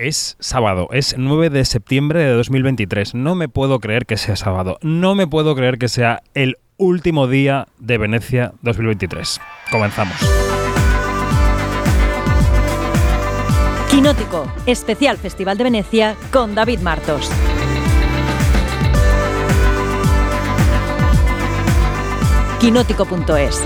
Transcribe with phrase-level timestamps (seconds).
[0.00, 3.14] Es sábado, es 9 de septiembre de 2023.
[3.14, 4.78] No me puedo creer que sea sábado.
[4.80, 9.38] No me puedo creer que sea el último día de Venecia 2023.
[9.70, 10.16] Comenzamos.
[13.90, 17.30] Quinótico, especial Festival de Venecia con David Martos.
[22.58, 23.62] Quinótico.es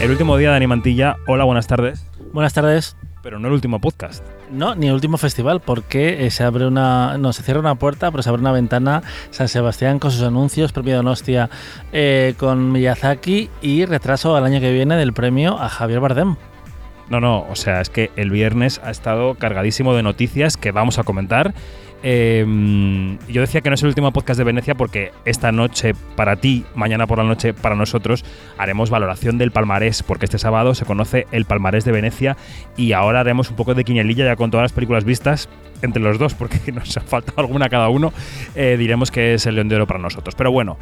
[0.00, 1.16] El último día de Animantilla.
[1.26, 2.06] Hola, buenas tardes.
[2.32, 2.96] Buenas tardes.
[3.20, 4.24] Pero no el último podcast.
[4.48, 7.18] No, ni el último festival, porque eh, se abre una.
[7.18, 9.02] No, se cierra una puerta, pero se abre una ventana.
[9.30, 11.50] San Sebastián con sus anuncios, premio Donostia
[11.92, 16.36] eh, con Miyazaki y retraso al año que viene del premio a Javier Bardem.
[17.10, 20.98] No, no, o sea, es que el viernes ha estado cargadísimo de noticias que vamos
[20.98, 21.54] a comentar.
[22.02, 22.46] Eh,
[23.28, 26.64] yo decía que no es el último podcast de Venecia porque esta noche para ti,
[26.74, 28.24] mañana por la noche para nosotros,
[28.56, 32.36] haremos valoración del palmarés, porque este sábado se conoce el palmarés de Venecia
[32.76, 35.48] y ahora haremos un poco de quiñelilla ya con todas las películas vistas
[35.82, 38.12] entre los dos, porque nos ha faltado alguna cada uno,
[38.54, 40.34] eh, diremos que es el León de Oro para nosotros.
[40.34, 40.78] Pero bueno,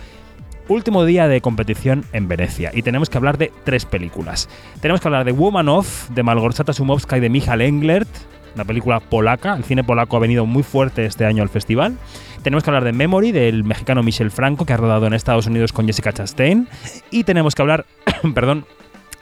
[0.68, 4.48] último día de competición en Venecia y tenemos que hablar de tres películas.
[4.80, 8.08] Tenemos que hablar de Woman of, de Malgorzata Sumowska y de Michal Englert,
[8.56, 9.54] una película polaca.
[9.54, 11.96] El cine polaco ha venido muy fuerte este año al festival.
[12.42, 15.72] Tenemos que hablar de Memory, del mexicano Michel Franco, que ha rodado en Estados Unidos
[15.72, 16.68] con Jessica Chastain.
[17.10, 17.86] Y tenemos que hablar,
[18.34, 18.64] perdón,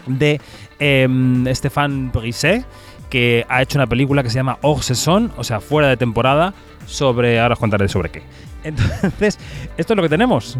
[0.06, 0.40] de
[0.78, 1.08] eh,
[1.52, 2.64] Stéphane Brisset,
[3.10, 6.54] que ha hecho una película que se llama Hors Saison, o sea, fuera de temporada,
[6.86, 7.40] sobre.
[7.40, 8.22] Ahora os contaré sobre qué.
[8.64, 9.38] Entonces,
[9.76, 10.58] esto es lo que tenemos.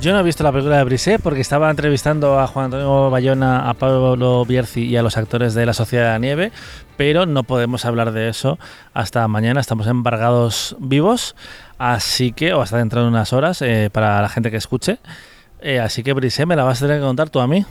[0.00, 3.70] Yo no he visto la película de Brisset porque estaba entrevistando a Juan Antonio Bayona,
[3.70, 6.52] a Pablo Bierzi y a los actores de La Sociedad de la Nieve,
[6.96, 8.58] pero no podemos hablar de eso
[8.92, 9.60] hasta mañana.
[9.60, 11.36] Estamos embargados vivos,
[11.78, 14.98] así que, o hasta dentro de unas horas, eh, para la gente que escuche.
[15.60, 17.64] Eh, así que, Brisset, me la vas a tener que contar tú a mí.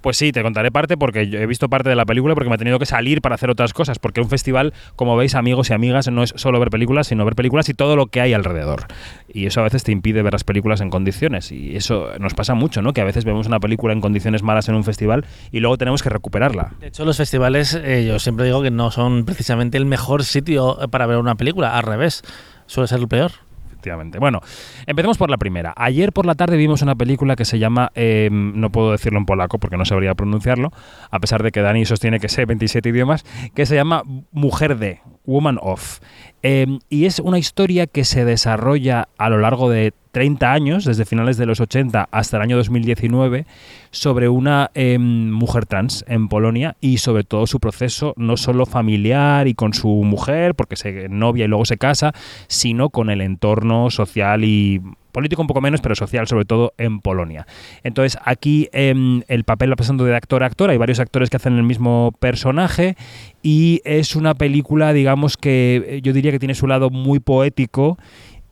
[0.00, 2.58] Pues sí, te contaré parte porque he visto parte de la película porque me he
[2.58, 3.98] tenido que salir para hacer otras cosas.
[3.98, 7.34] Porque un festival, como veis, amigos y amigas, no es solo ver películas, sino ver
[7.34, 8.86] películas y todo lo que hay alrededor.
[9.32, 11.52] Y eso a veces te impide ver las películas en condiciones.
[11.52, 12.92] Y eso nos pasa mucho, ¿no?
[12.92, 16.02] Que a veces vemos una película en condiciones malas en un festival y luego tenemos
[16.02, 16.72] que recuperarla.
[16.80, 20.78] De hecho, los festivales, eh, yo siempre digo que no son precisamente el mejor sitio
[20.90, 21.76] para ver una película.
[21.76, 22.22] Al revés,
[22.66, 23.32] suele ser el peor.
[23.80, 24.18] Efectivamente.
[24.18, 24.40] Bueno,
[24.86, 25.72] empecemos por la primera.
[25.74, 29.24] Ayer por la tarde vimos una película que se llama, eh, no puedo decirlo en
[29.24, 30.70] polaco porque no sabría pronunciarlo,
[31.10, 33.24] a pesar de que Dani sostiene que sé 27 idiomas,
[33.54, 34.02] que se llama
[34.32, 36.00] Mujer de, Woman of.
[36.42, 41.04] Eh, y es una historia que se desarrolla a lo largo de 30 años, desde
[41.04, 43.46] finales de los 80 hasta el año 2019,
[43.90, 49.46] sobre una eh, mujer trans en Polonia y sobre todo su proceso, no solo familiar
[49.48, 52.12] y con su mujer, porque se novia y luego se casa,
[52.48, 54.80] sino con el entorno social y
[55.12, 57.46] político un poco menos, pero social sobre todo en Polonia.
[57.82, 61.36] Entonces aquí eh, el papel va pasando de actor a actor, hay varios actores que
[61.36, 62.96] hacen el mismo personaje
[63.42, 67.98] y es una película, digamos que yo diría que tiene su lado muy poético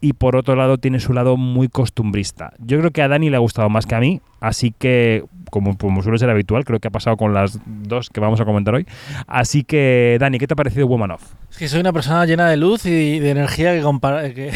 [0.01, 2.53] y por otro lado tiene su lado muy costumbrista.
[2.59, 5.77] Yo creo que a Dani le ha gustado más que a mí, así que como,
[5.77, 8.75] como suele ser habitual, creo que ha pasado con las dos que vamos a comentar
[8.75, 8.87] hoy.
[9.27, 11.23] Así que Dani, ¿qué te ha parecido Woman of?
[11.51, 14.53] Es que soy una persona llena de luz y de energía que, compara que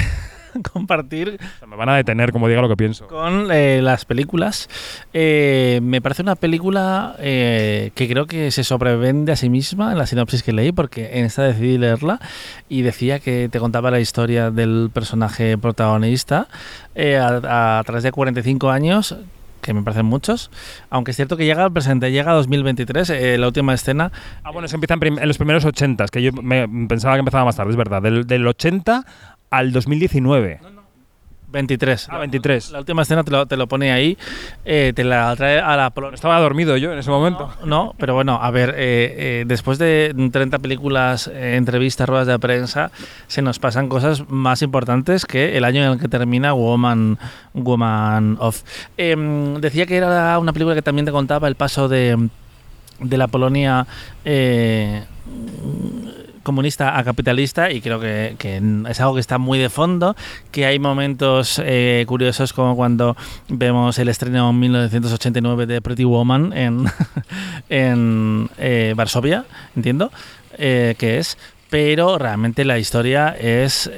[0.72, 1.38] compartir.
[1.40, 3.06] O sea, me van a detener como diga lo que pienso.
[3.06, 4.68] Con eh, las películas.
[5.12, 9.98] Eh, me parece una película eh, que creo que se sobrevende a sí misma en
[9.98, 12.20] la sinopsis que leí, porque en esta decidí leerla
[12.68, 16.48] y decía que te contaba la historia del personaje protagonista
[16.96, 19.16] a, a través de 45 años
[19.62, 20.50] que me parecen muchos,
[20.90, 24.12] aunque es cierto que llega al presente, llega a 2023, eh, la última escena.
[24.42, 27.44] Ah, bueno, se empieza en, en los primeros 80, que yo me, pensaba que empezaba
[27.44, 29.06] más tarde, es verdad, del, del 80
[29.52, 30.60] al 2019.
[30.62, 30.82] No, no.
[31.52, 32.08] 23.
[32.10, 32.70] Ah, 23.
[32.70, 34.16] La, la última escena te lo, te lo pone ahí,
[34.64, 36.14] eh, te la trae a la Polonia.
[36.14, 37.52] Estaba dormido yo en ese momento.
[37.60, 42.38] No, no pero bueno, a ver, eh, eh, después de 30 películas, entrevistas, ruedas de
[42.38, 42.90] prensa,
[43.26, 47.18] se nos pasan cosas más importantes que el año en el que termina Woman,
[47.52, 48.62] Woman of.
[48.96, 52.30] Em, decía que era una película que también te contaba el paso de,
[52.98, 53.86] de la Polonia
[56.42, 58.36] comunista a capitalista y creo que,
[58.88, 60.16] es algo que está muy de fondo,
[60.50, 63.16] que hay momentos eh, curiosos como cuando
[63.48, 66.86] vemos el estreno en 1989 de Pretty Woman en,
[67.68, 69.44] en eh, Varsovia,
[69.76, 70.10] entiendo,
[70.58, 71.38] eh, que es,
[71.70, 73.90] pero realmente la historia es...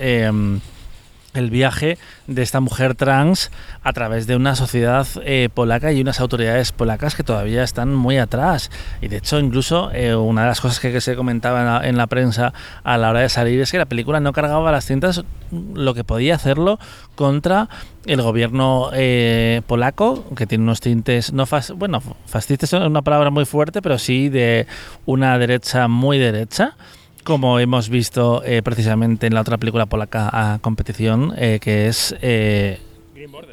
[1.35, 3.51] el viaje de esta mujer trans
[3.83, 8.19] a través de una sociedad eh, polaca y unas autoridades polacas que todavía están muy
[8.19, 8.71] atrás.
[9.03, 12.55] Y de hecho, incluso eh, una de las cosas que, se comentaba en la, prensa
[12.85, 16.05] a la hora de salir es que la película no cargaba las cintas lo que
[16.05, 16.79] podía hacerlo
[17.15, 17.69] contra
[18.07, 21.47] el gobierno eh, polaco, que tiene unos tintes, no
[21.77, 24.67] bueno, fascistas es una palabra muy fuerte, pero sí de
[25.07, 26.77] una derecha muy derecha
[27.25, 32.15] como hemos visto eh, precisamente en la otra película polaca a competición, eh, que es
[32.21, 32.79] eh,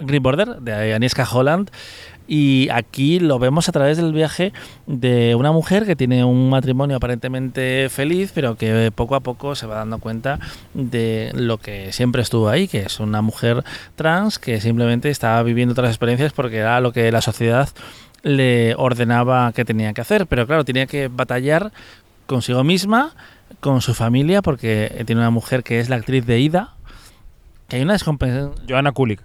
[0.02, 0.58] Green, Border.
[0.60, 1.72] de Agnieszka Holland.
[2.28, 4.54] Y aquí lo vemos a través del viaje
[4.86, 9.66] de una mujer que tiene un matrimonio aparentemente feliz, pero que poco a poco se
[9.68, 10.40] va dando cuenta
[10.74, 13.64] de lo que siempre estuvo ahí, que es una mujer
[13.96, 17.68] trans que simplemente estaba viviendo otras experiencias porque era lo que la sociedad
[18.24, 20.26] le ordenaba que tenía que hacer.
[20.28, 21.74] Pero claro, tenía que batallar
[22.28, 23.14] consigo misma
[23.60, 26.76] con su familia porque tiene una mujer que es la actriz de Ida.
[27.68, 28.54] Que hay una descompensación.
[28.68, 29.22] Joanna Kulik.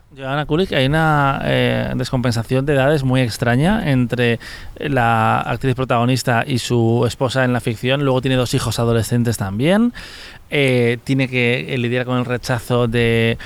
[0.46, 4.38] Kulik, hay una eh, descompensación de edades muy extraña entre
[4.78, 8.04] la actriz protagonista y su esposa en la ficción.
[8.04, 9.92] Luego tiene dos hijos adolescentes también.
[10.48, 13.36] Eh, tiene que lidiar con el rechazo de,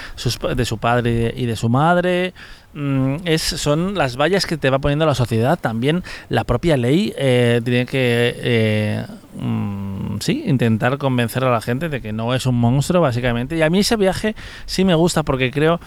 [0.55, 2.35] de su padre y de su madre.
[2.73, 5.59] Mm, es, son las vallas que te va poniendo la sociedad.
[5.59, 9.07] También la propia ley eh, tiene que eh,
[9.41, 13.57] mm, sí, intentar convencer a la gente de que no es un monstruo, básicamente.
[13.57, 14.37] Y a mí ese viaje
[14.67, 15.81] sí me gusta porque creo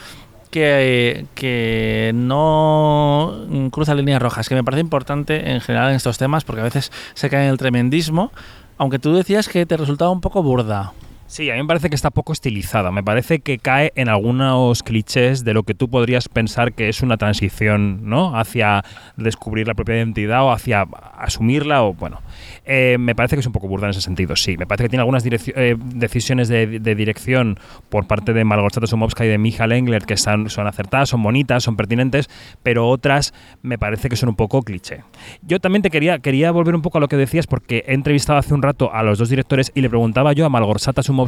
[0.52, 6.44] que, que, no cruza líneas rojas, que me parece importante en general en estos temas,
[6.44, 8.32] porque a veces se cae en el tremendismo,
[8.78, 10.94] aunque tú decías que te resultaba un poco burda.
[11.34, 12.92] Sí, a mí me parece que está poco estilizada.
[12.92, 17.02] Me parece que cae en algunos clichés de lo que tú podrías pensar que es
[17.02, 18.38] una transición, ¿no?
[18.38, 18.86] Hacia
[19.18, 20.86] descubrir la propia identidad o hacia
[21.18, 22.22] asumirla o, bueno.
[22.66, 24.58] Eh, me parece que es un poco burda en ese sentido, sí.
[24.58, 27.58] Me parece que tiene algunas eh, decisiones de, dirección
[27.90, 31.64] por parte de Malgorzata Somovska y de Michael Engler que son, son acertadas, son bonitas,
[31.64, 32.30] son pertinentes,
[32.62, 33.34] pero otras
[33.64, 35.02] me parece que son un poco cliché.
[35.42, 38.38] Yo también te quería, quería volver un poco a lo que decías porque he entrevistado
[38.38, 41.23] hace un rato a los dos directores y le preguntaba yo a Malgorzata Somovska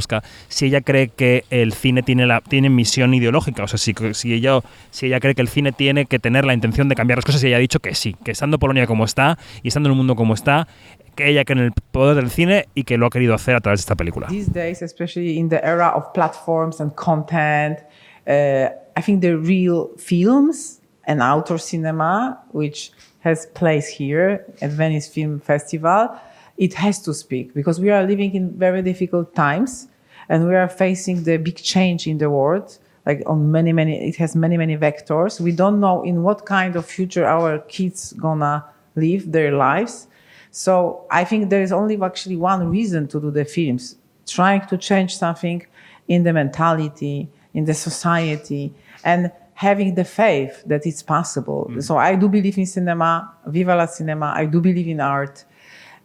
[0.48, 4.34] si ella cree que el cine tiene, la, tiene misión ideológica, o sea, si, si,
[4.34, 4.60] ella,
[4.92, 7.44] si ella cree que el cine tiene que tener la intención de cambiar las cosas,
[7.44, 9.98] y ella ha dicho que sí, que estando Polonia como está y estando en el
[9.98, 10.68] mundo como está,
[11.16, 13.62] que ella cree en el poder del cine y que lo ha querido hacer a
[13.62, 14.28] través de esta película.
[14.28, 17.80] These days, especially in the era of platforms and content,
[18.28, 22.92] uh, I think the real films and outdoor cinema, which
[23.24, 26.10] has place here at Venice Film Festival,
[26.58, 29.88] it has to speak because we are living in very difficult times
[30.30, 34.16] and we are facing the big change in the world like on many many it
[34.16, 35.40] has many many vectors.
[35.40, 38.66] We don't know in what kind of future our kids gonna
[38.96, 40.08] live their lives.
[40.52, 44.78] So i think there is only actually one reason to do the films trying to
[44.78, 45.66] change something
[46.08, 48.74] in the mentality in the society
[49.04, 51.70] and having the faith that it's possible.
[51.72, 51.84] Mm.
[51.84, 55.46] so i do believe in cinema viva la cinema i do believe in art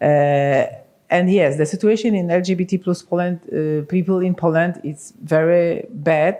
[0.00, 6.37] and yes, the situation in LGBT plus Poland uh, people in Poland is very bad.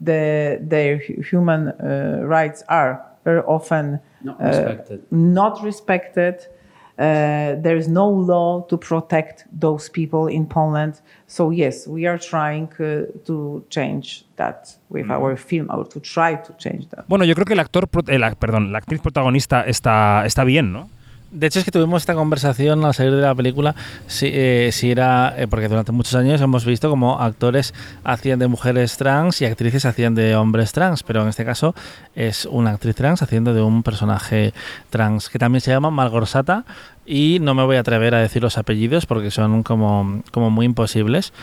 [0.00, 5.02] The, their human uh, rights are very often not respected.
[5.10, 6.46] Not respected.
[6.96, 11.02] Uh, there is no law to protect those people in Poland.
[11.26, 15.10] So yes, we are trying uh, to change that with mm.
[15.10, 17.04] our film, or to try to change that.
[17.08, 20.88] Bueno, yo creo que el actor, el, perdón, la actriz protagonista está, está bien, ¿no?
[21.34, 23.74] De hecho, es que tuvimos esta conversación al salir de la película,
[24.06, 28.46] si, eh, si era, eh, porque durante muchos años hemos visto como actores hacían de
[28.46, 31.74] mujeres trans y actrices hacían de hombres trans, pero en este caso
[32.14, 34.54] es una actriz trans haciendo de un personaje
[34.90, 36.64] trans, que también se llama Malgorsata,
[37.06, 40.66] y no me voy a atrever a decir los apellidos porque son como, como muy
[40.66, 41.32] imposibles.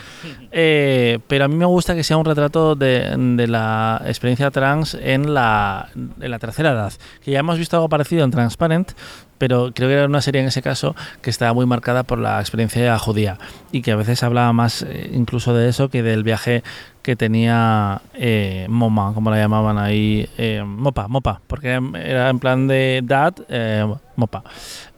[0.54, 4.92] Eh, pero a mí me gusta que sea un retrato de, de, la experiencia trans
[4.92, 6.92] en la, en la tercera edad.
[7.24, 8.92] Que ya hemos visto algo parecido en Transparent,
[9.42, 12.38] pero creo que era una serie en ese caso que estaba muy marcada por la
[12.38, 13.38] experiencia judía
[13.72, 16.62] y que a veces hablaba más eh, incluso de eso que del viaje
[17.02, 22.68] que tenía eh, Moma, como la llamaban ahí, eh, Mopa, Mopa, porque era en plan
[22.68, 23.34] de dad,
[24.14, 24.44] Mopa.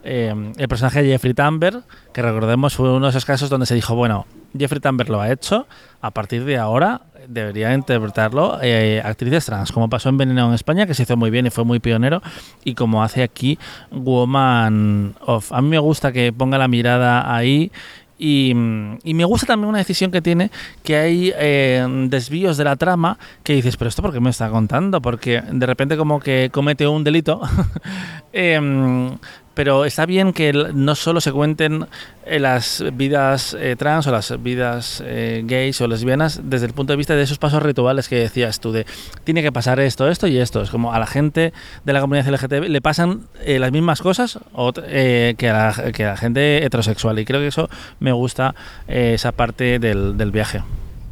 [0.02, 1.82] el personaje de Jeffrey Tambor,
[2.12, 4.26] que recordemos fue uno de esos casos donde se dijo, bueno,
[4.58, 5.66] Jeffrey Tambor lo ha hecho,
[6.02, 10.86] a partir de ahora debería interpretarlo eh, actrices trans, como pasó en Veneno en España,
[10.86, 12.22] que se hizo muy bien y fue muy pionero,
[12.64, 13.58] y como hace aquí
[13.90, 15.52] Woman of.
[15.52, 17.70] A mí me gusta que ponga la mirada ahí.
[18.16, 20.50] Y, me gusta también una decisión que tiene,
[20.84, 24.48] que hay eh, desvíos de la trama que dices, pero esto por qué me está
[24.50, 25.02] contando?
[25.02, 27.42] Porque de repente como que comete un delito,
[28.32, 29.10] em,
[29.54, 31.86] pero está bien que no solo se cuenten
[32.26, 36.92] eh, las vidas eh, trans o las vidas eh, gays o lesbianas desde el punto
[36.92, 38.86] de vista de esos pasos rituales que decías tú, de
[39.24, 40.60] tiene que pasar esto, esto y esto.
[40.62, 41.52] Es como a la gente
[41.84, 44.38] de la comunidad LGTB le pasan eh, las mismas cosas
[44.84, 47.18] que, a la, que a gente heterosexual.
[47.18, 47.68] Y creo que eso
[48.00, 48.54] me gusta,
[48.88, 50.62] esa parte del, del viaje.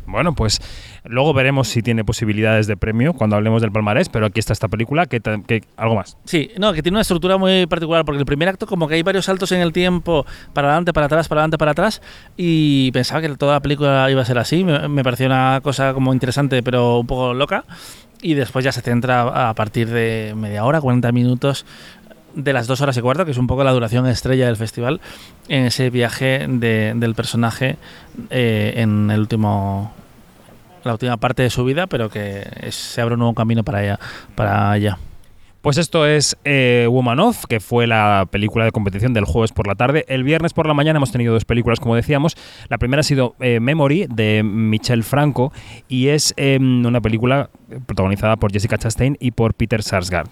[0.06, 0.60] Bueno, pues
[1.04, 4.68] luego veremos si tiene posibilidades de premio cuando hablemos del palmarés, pero aquí está esta
[4.68, 6.16] película, que, que algo más.
[6.24, 9.02] Sí, no, que tiene una estructura muy particular, porque el primer acto como que hay
[9.02, 12.02] varios saltos en el tiempo, para adelante, para atrás, para adelante, para atrás,
[12.36, 16.12] y pensaba que toda la película iba a ser así, me, pareció una cosa como
[16.12, 17.64] interesante, pero un poco loca,
[18.20, 21.66] y después ya se centra a partir de media hora, 40 minutos,
[22.34, 25.00] de las dos horas y cuarto, que es un poco la duración estrella del festival,
[25.48, 27.76] en ese viaje de- del personaje
[28.30, 29.92] eh, en el último
[30.84, 34.00] la última parte de su vida, pero que se abre un nuevo camino para ella,
[34.34, 34.98] para ella.
[35.62, 39.68] Pues esto es eh, Woman Off, que fue la película de competición del jueves por
[39.68, 40.04] la tarde.
[40.08, 42.36] El viernes por la mañana hemos tenido dos películas, como decíamos.
[42.68, 45.52] La primera ha sido eh, Memory, de Michel Franco,
[45.86, 47.48] y es eh, una película
[47.86, 50.30] protagonizada por Jessica Chastain y por Peter Sarsgaard.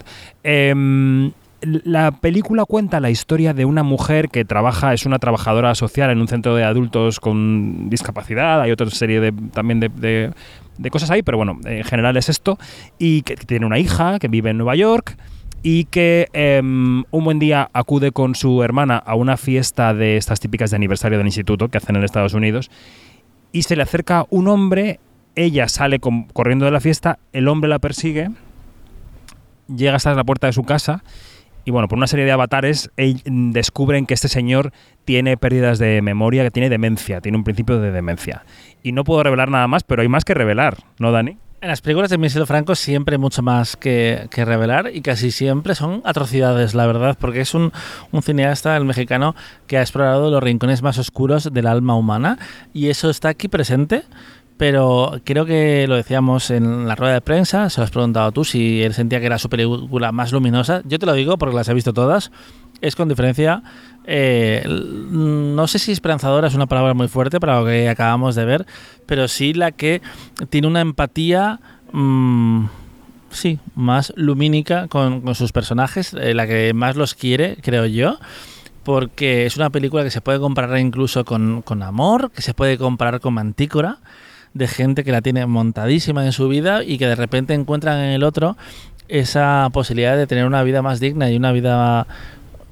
[1.62, 6.20] La película cuenta la historia de una mujer que trabaja, es una trabajadora social en
[6.20, 8.60] un centro de adultos con discapacidad.
[8.62, 10.32] Hay otra serie de, también de, de-
[10.78, 12.58] de cosas ahí, pero bueno, en general es esto.
[12.98, 15.16] Y que, tiene una hija que vive en Nueva York
[15.62, 20.40] y que em, un buen día acude con su hermana a una fiesta de estas
[20.40, 22.70] típicas de aniversario del instituto que hacen en Estados Unidos
[23.52, 25.00] y se le acerca un hombre,
[25.34, 26.00] ella sale
[26.32, 28.30] corriendo de la fiesta, el hombre la persigue,
[29.68, 31.04] llega hasta la puerta de su casa
[31.64, 34.72] y bueno, por una serie de avatares ell- descubren que este señor
[35.04, 38.44] tiene pérdidas de memoria, que tiene demencia, tiene un principio de demencia.
[38.82, 41.36] Y no puedo revelar nada más, pero hay más que revelar, ¿no, Dani?
[41.62, 45.30] En las películas de Michel Franco siempre hay mucho más que, que revelar y casi
[45.30, 47.70] siempre son atrocidades, la verdad, porque es un,
[48.12, 49.34] un cineasta, el mexicano,
[49.66, 52.38] que ha explorado los rincones más oscuros del alma humana
[52.72, 54.04] y eso está aquí presente.
[54.60, 58.44] Pero creo que lo decíamos en la rueda de prensa, se lo has preguntado tú
[58.44, 60.82] si él sentía que era su película más luminosa.
[60.84, 62.30] Yo te lo digo porque las he visto todas.
[62.82, 63.62] Es con diferencia,
[64.04, 68.44] eh, no sé si esperanzadora es una palabra muy fuerte para lo que acabamos de
[68.44, 68.66] ver,
[69.06, 70.02] pero sí la que
[70.50, 71.58] tiene una empatía,
[71.92, 72.66] mm,
[73.30, 78.18] sí, más lumínica con, con sus personajes, eh, la que más los quiere, creo yo.
[78.84, 82.76] Porque es una película que se puede comparar incluso con, con Amor, que se puede
[82.76, 84.00] comparar con Mantícora,
[84.54, 88.10] de gente que la tiene montadísima en su vida y que de repente encuentran en
[88.10, 88.56] el otro
[89.08, 92.06] esa posibilidad de tener una vida más digna y una vida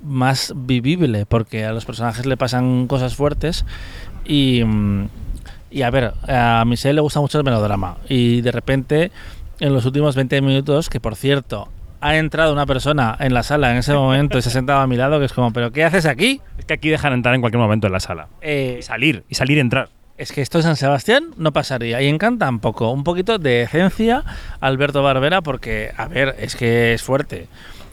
[0.03, 3.65] más vivible, porque a los personajes le pasan cosas fuertes
[4.25, 5.09] y, mm,
[5.71, 9.11] y a ver, a Michelle le gusta mucho el melodrama y de repente
[9.61, 11.69] en los últimos 20 minutos, que por cierto
[12.01, 14.87] ha entrado una persona en la sala en ese momento y se ha sentado a
[14.87, 16.41] mi lado, que es como, ¿pero qué haces aquí?
[16.57, 18.29] Es que aquí dejan entrar en cualquier momento en la sala.
[18.41, 19.89] Eh, Y salir, y salir y entrar.
[20.19, 22.03] Es que esto en San Sebastián no pasaría.
[22.03, 22.91] Y en Cannes tampoco.
[22.93, 24.25] Un poquito de decencia,
[24.61, 27.47] Alberto Barbera, porque, a ver, es que es fuerte.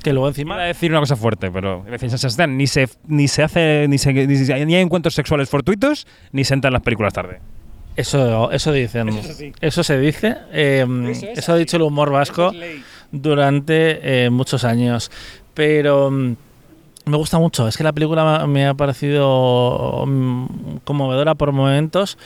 [0.03, 0.59] Que luego Iba a encima.
[0.63, 4.11] decir una cosa fuerte, pero en San Sebastián ni se, ni se hace, ni, se,
[4.13, 7.39] ni, se- ni hay encuentros sexuales fortuitos, ni se entran las películas tarde.
[7.95, 9.09] Eso, eso dicen.
[9.61, 10.35] Eso, se dice.
[10.51, 10.85] eh,
[11.35, 12.51] eso, ha dicho el humor vasco
[13.11, 15.11] durante eh, muchos años.
[15.53, 16.35] Pero mm,
[17.05, 17.67] me gusta mucho.
[17.67, 22.17] Es que la película me ha parecido mm, conmovedora por momentos.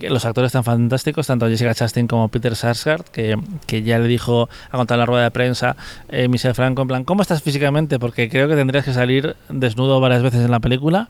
[0.00, 4.48] Los actores están fantásticos, tanto Jessica Chastain como Peter Sarsgaard, que, que ya le dijo,
[4.70, 5.76] a contar la rueda de prensa,
[6.08, 8.00] eh, Michel Franco, en plan, ¿cómo estás físicamente?
[8.00, 11.08] Porque creo que tendrías que salir desnudo varias veces en la película.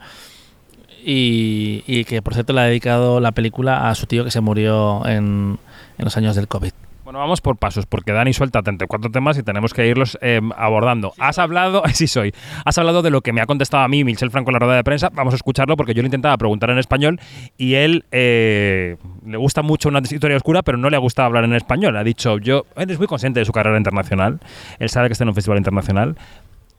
[1.07, 4.41] Y, y que, por cierto, le ha dedicado la película a su tío que se
[4.41, 5.59] murió en,
[5.99, 6.73] en los años del COVID.
[7.15, 11.15] Bueno, vamos por pasos, porque Dani suelta 34 temas y tenemos que irlos eh, abordando.
[11.21, 14.33] Has hablado, sí soy, has hablado de lo que me ha contestado a mí Michel
[14.33, 15.11] Franco en la rueda de prensa.
[15.11, 17.21] Vamos a escucharlo porque yo le intentaba preguntar en español
[17.57, 21.45] y él eh, le gusta mucho una historia oscura, pero no le ha gustado hablar
[21.45, 21.97] en español.
[21.97, 24.41] Ha dicho, yo, él es muy consciente de su carrera internacional,
[24.81, 26.17] él sabe que está en un festival internacional.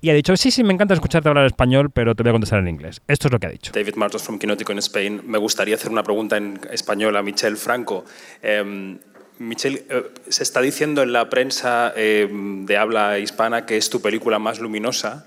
[0.02, 2.60] Y ha dicho, sí, sí, me encanta escucharte hablar español, pero te voy a contestar
[2.60, 3.02] en inglés.
[3.08, 3.72] Esto es lo que ha dicho.
[3.74, 5.22] David Martos from Quinótico en Spain.
[5.26, 8.04] Me gustaría hacer una pregunta en español a Michel Franco.
[8.44, 8.98] Eh,
[9.40, 14.02] Michel, eh, se está diciendo en la prensa eh, de habla hispana que es tu
[14.02, 15.26] película más luminosa.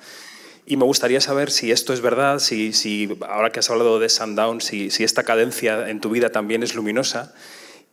[0.66, 4.08] Y me gustaría saber si esto es verdad, si, si ahora que has hablado de
[4.08, 7.34] Sundown, si, si esta cadencia en tu vida también es luminosa.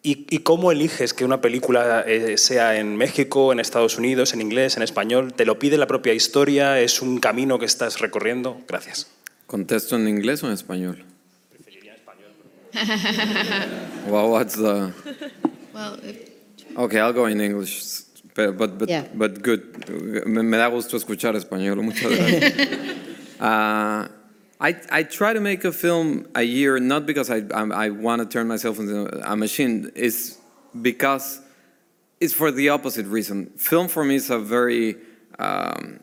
[0.03, 4.41] ¿Y, y cómo eliges que una película eh, sea en México, en Estados Unidos, en
[4.41, 5.33] inglés, en español?
[5.33, 6.79] ¿Te lo pide la propia historia?
[6.79, 8.61] ¿Es un camino que estás recorriendo?
[8.67, 9.07] Gracias.
[9.47, 11.05] ¿Contesto en inglés o en español?
[11.49, 12.33] Preferiría español.
[14.09, 14.91] well, what's the...
[15.75, 16.29] Well, if,
[16.77, 18.01] Okay, I'll go in English,
[18.33, 19.05] but, but, but, Yeah.
[19.13, 19.89] but good.
[20.25, 23.01] Me, me da gusto escuchar español, muchas gracias.
[23.37, 24.07] Uh,
[24.61, 28.21] I, I try to make a film a year not because I, I, I want
[28.21, 29.91] to turn myself into a machine.
[29.93, 30.37] It's
[30.81, 31.41] because
[32.21, 33.47] it's for the opposite reason.
[33.57, 34.95] Film for me is a very
[35.37, 35.99] um,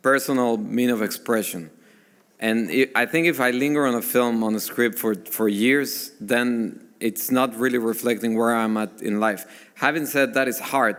[0.00, 1.70] personal mean of expression.
[2.40, 5.46] And i I think if I linger on a film, on a script for, for
[5.46, 9.70] years, then it's not really reflecting where I'm at in life.
[9.74, 10.96] Having said that, it's hard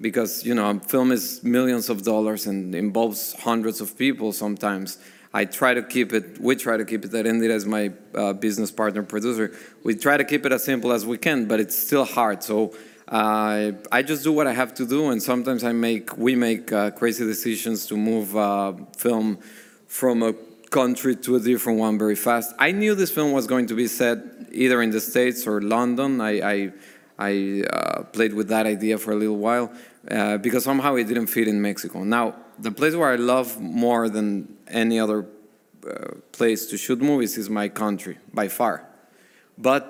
[0.00, 4.98] because, you know, a film is millions of dollars and involves hundreds of people sometimes.
[5.34, 8.34] I try to keep it, we try to keep it, that ended as my uh,
[8.34, 9.56] business partner producer.
[9.82, 12.42] We try to keep it as simple as we can, but it's still hard.
[12.42, 12.74] So
[13.08, 16.70] uh, I just do what I have to do, and sometimes I make, we make
[16.72, 19.38] uh, crazy decisions to move uh, film
[19.86, 20.34] from a
[20.72, 22.54] country to a different one very fast.
[22.58, 24.18] I knew this film was going to be set
[24.50, 26.20] either in the States or London.
[26.20, 26.72] I, I,
[27.18, 29.70] I uh, played with that idea for a little while
[30.10, 32.02] uh, because somehow it didn't fit in Mexico.
[32.02, 35.26] Now, the place where I love more than any other
[35.88, 38.86] uh, place to shoot movies is my country, by far.
[39.58, 39.84] But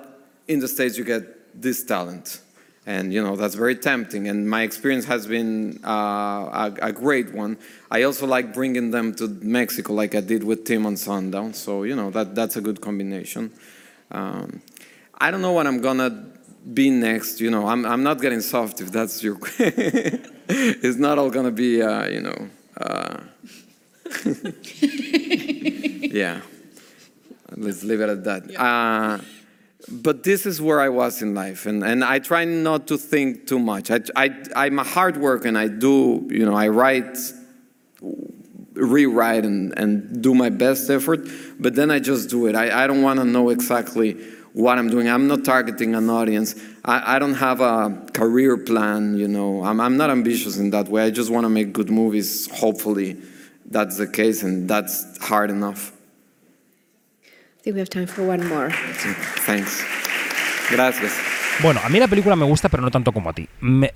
[0.47, 2.41] in the States, you get this talent.
[2.85, 4.27] And, you know, that's very tempting.
[4.27, 5.89] And my experience has been uh,
[6.69, 7.57] a, a great one.
[7.89, 11.53] I also like bringing them to Mexico, like I did with Tim on Sundown.
[11.53, 13.51] So, you know, that, that's a good combination.
[14.11, 14.61] Um,
[15.17, 16.25] I don't know what I'm gonna
[16.73, 17.39] be next.
[17.39, 19.37] You know, I'm, I'm not getting soft if that's your.
[19.59, 22.49] it's not all gonna be, uh, you know.
[22.75, 23.19] Uh,
[26.11, 26.41] yeah.
[27.55, 28.59] Let's leave it at that.
[28.59, 29.19] Uh,
[29.89, 33.47] but this is where I was in life, and, and I try not to think
[33.47, 33.91] too much.
[33.91, 37.17] I, I, I'm a hard worker, and I do, you know, I write,
[38.73, 41.27] rewrite, and, and do my best effort,
[41.59, 42.55] but then I just do it.
[42.55, 44.13] I, I don't want to know exactly
[44.53, 45.09] what I'm doing.
[45.09, 46.55] I'm not targeting an audience.
[46.85, 49.63] I, I don't have a career plan, you know.
[49.63, 51.03] I'm, I'm not ambitious in that way.
[51.03, 52.49] I just want to make good movies.
[52.51, 53.17] Hopefully,
[53.65, 55.91] that's the case, and that's hard enough.
[57.63, 58.69] Think we have time for one more.
[59.45, 59.83] Thanks.
[60.71, 61.13] Gracias.
[61.61, 63.47] Bueno, a mí la película me gusta, pero no tanto como a ti.
[63.61, 63.93] Me-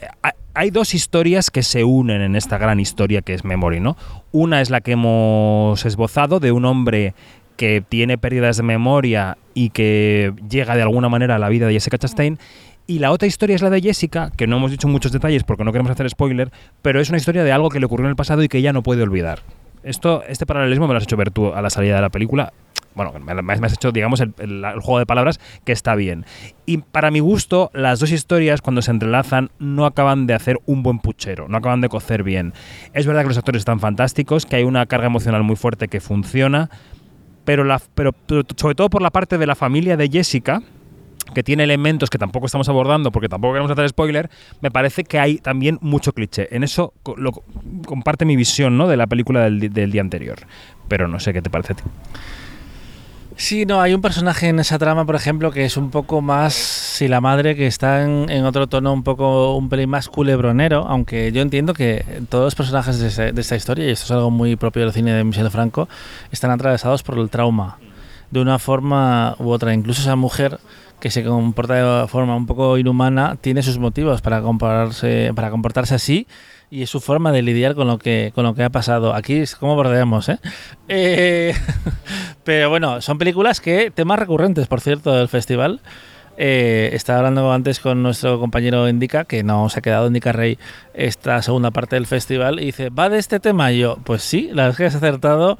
[0.53, 3.97] hay dos historias que se unen en esta gran historia que es Memory, ¿no?
[4.31, 7.13] Una es la que hemos esbozado de un hombre
[7.57, 11.73] que tiene pérdidas de memoria y que llega de alguna manera a la vida de
[11.73, 12.37] Jessica Chastain.
[12.85, 15.63] Y la otra historia es la de Jessica, que no hemos dicho muchos detalles porque
[15.65, 18.15] no queremos hacer spoiler, pero es una historia de algo que le ocurrió en el
[18.15, 19.41] pasado y que ella no puede olvidar.
[19.83, 22.53] Esto, este paralelismo me lo has hecho ver tú a la salida de la película.
[22.97, 24.31] Bueno, me, me has hecho, digamos, el,
[24.81, 26.25] juego de palabras que está bien.
[26.65, 30.81] Y para mi gusto, las dos historias, cuando se entrelazan, no acaban de hacer un
[30.81, 32.53] buen puchero, no acaban de cocer bien.
[32.93, 36.01] Es verdad que los actores están fantásticos, que hay una carga emocional muy fuerte que
[36.01, 36.71] funciona,
[37.45, 38.11] pero, la, pero,
[38.57, 40.63] sobre todo por la parte de la familia de Jessica,
[41.33, 44.29] que tiene elementos que tampoco estamos abordando porque tampoco queremos hacer spoiler,
[44.61, 46.47] me parece que hay también mucho cliché.
[46.55, 47.31] En eso lo,
[47.85, 48.87] comparte mi visión ¿no?
[48.87, 50.39] de la película del día anterior.
[50.87, 51.83] Pero no sé qué te parece a ti.
[53.39, 56.55] Sí, no, hay un personaje en esa trama, por ejemplo, que es un poco más,
[56.55, 61.31] si la madre, que está en, otro tono un poco, un pelín más culebronero, aunque
[61.31, 64.81] yo entiendo que todos los personajes de, esta historia, y esto es algo muy propio
[64.81, 65.87] del cine de Michel Franco,
[66.31, 67.77] están atravesados por el trauma,
[68.31, 69.71] de una forma u otra.
[69.71, 70.59] Incluso esa mujer
[70.99, 76.25] que se comporta de forma un poco inhumana tiene sus motivos para comportarse así
[76.69, 79.13] y es su forma de lidiar con lo que, con lo que ha pasado.
[79.13, 80.39] Aquí es como bordeamos, ¿eh?
[80.89, 81.53] Eh,
[82.43, 85.81] pero bueno, son películas que, temas recurrentes, por cierto, del festival.
[86.37, 90.59] Eh, estaba hablando antes con nuestro compañero Indica, que no se ha quedado Indica Rey
[90.93, 93.71] esta segunda parte del festival, y dice, ¿va de este tema?
[93.71, 95.57] Y yo, pues sí, la es que has acertado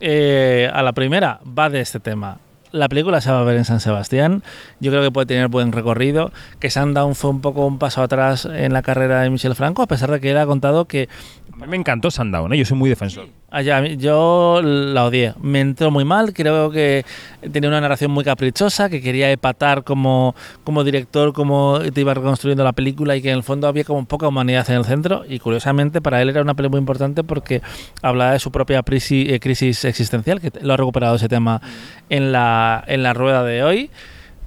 [0.00, 2.38] eh, a la primera, va de este tema.
[2.72, 4.42] La película se va a ver en San Sebastián.
[4.80, 6.32] Yo creo que puede tener buen recorrido.
[6.58, 9.86] Que Sundown fue un poco un paso atrás en la carrera de Michel Franco, a
[9.86, 11.08] pesar de que él ha contado que
[11.56, 12.58] A mí me encantó Sundown, ¿eh?
[12.58, 13.28] yo soy muy defensor.
[13.50, 15.32] Allá, a mí- yo la odié.
[15.40, 16.34] Me entró muy mal.
[16.34, 17.04] Creo que
[17.50, 22.62] tenía una narración muy caprichosa, que quería epatar como, como director, como te iba reconstruyendo
[22.62, 25.24] la película y que en el fondo había como poca humanidad en el centro.
[25.26, 27.62] Y curiosamente para él era una película muy importante porque
[28.02, 31.62] hablaba de su propia prisi- eh, crisis existencial, que lo ha recuperado ese tema
[32.10, 33.90] en la, en la rueda de hoy.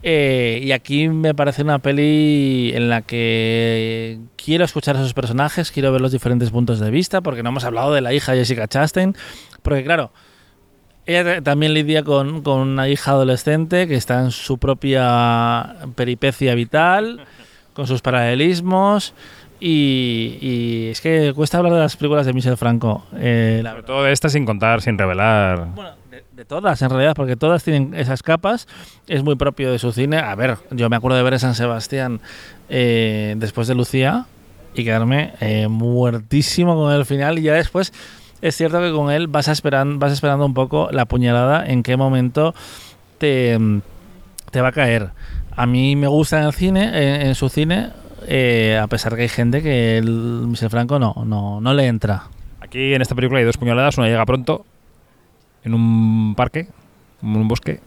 [0.01, 5.71] Eh, y aquí me parece una peli en la que quiero escuchar a esos personajes,
[5.71, 8.67] quiero ver los diferentes puntos de vista, porque no hemos hablado de la hija Jessica
[8.67, 9.13] Chastain,
[9.61, 10.11] porque claro,
[11.05, 16.55] ella ta- también lidia con, con una hija adolescente que está en su propia peripecia
[16.55, 17.25] vital,
[17.73, 19.13] con sus paralelismos,
[19.59, 23.05] y, y es que cuesta hablar de las películas de Michel Franco.
[23.17, 25.67] eh, la Sobre todo de esta sin contar, sin revelar.
[25.75, 25.91] bueno,
[26.31, 28.67] de, todas en realidad, porque todas tienen esas capas.
[29.07, 30.17] Es muy propio de su cine.
[30.17, 32.19] A ver, yo me acuerdo de ver en San Sebastián
[32.69, 34.25] eh, después de Lucía
[34.73, 37.39] y quedarme eh, muertísimo con el final.
[37.39, 37.93] Y ya después
[38.41, 41.97] es cierto que con él vas esperando, vas esperando un poco la puñalada en qué
[41.97, 42.53] momento
[43.17, 43.57] te,
[44.51, 45.09] te va a caer.
[45.55, 47.89] A mí me gusta en el cine, en, en su cine,
[48.27, 50.09] eh, a pesar que hay gente que el
[50.47, 52.23] Michel Franco no, no, no le entra.
[52.59, 54.65] Aquí en esta película hay dos puñaladas, una llega pronto,
[55.63, 56.67] en un parque,
[57.21, 57.79] en un bosque.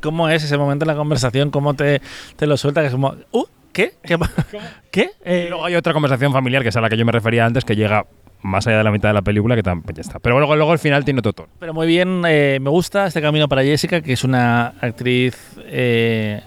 [0.00, 1.50] ¿Cómo es ese momento en la conversación?
[1.50, 2.00] ¿Cómo te,
[2.36, 2.80] te lo suelta?
[2.80, 3.94] Que es como, uh, ¿qué?
[4.02, 4.16] ¿Qué?
[4.90, 5.10] ¿Qué?
[5.24, 7.44] Eh, Y luego hay otra conversación familiar, que es a la que yo me refería
[7.44, 8.06] antes, que llega
[8.42, 10.18] más allá de la mitad de la película, que también ya está.
[10.18, 11.48] Pero luego, luego al final tiene otro tono.
[11.58, 16.40] Pero muy bien, eh, me gusta este camino para Jessica, que es una actriz eh,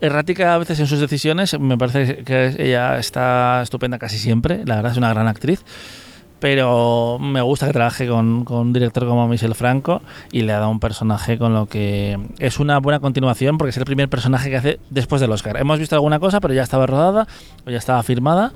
[0.00, 1.58] errática a veces en sus decisiones.
[1.60, 5.62] Me parece que ella está estupenda casi siempre, la verdad es una gran actriz.
[6.44, 10.58] Pero me gusta que trabaje con, con un director como Michel Franco y le ha
[10.58, 14.50] dado un personaje con lo que es una buena continuación porque es el primer personaje
[14.50, 15.56] que hace después del Oscar.
[15.56, 17.26] Hemos visto alguna cosa, pero ya estaba rodada
[17.66, 18.52] o ya estaba firmada.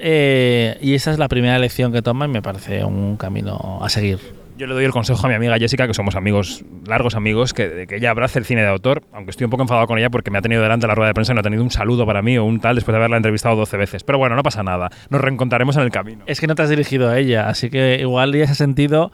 [0.00, 3.88] Eh, y esa es la primera elección que toma y me parece un camino a
[3.88, 4.18] seguir.
[4.56, 7.86] Yo le doy el consejo a mi amiga Jessica, que somos amigos, largos amigos, que,
[7.88, 10.32] que ella abrace el cine de autor, aunque estoy un poco enfadado con ella porque
[10.32, 12.22] me ha tenido delante la rueda de prensa y no ha tenido un saludo para
[12.22, 14.02] mí o un tal después de haberla entrevistado 12 veces.
[14.02, 14.90] Pero bueno, no pasa nada.
[15.10, 16.24] Nos reencontraremos en el camino.
[16.26, 19.12] Es que no te has dirigido a ella, así que igual ella se ha sentido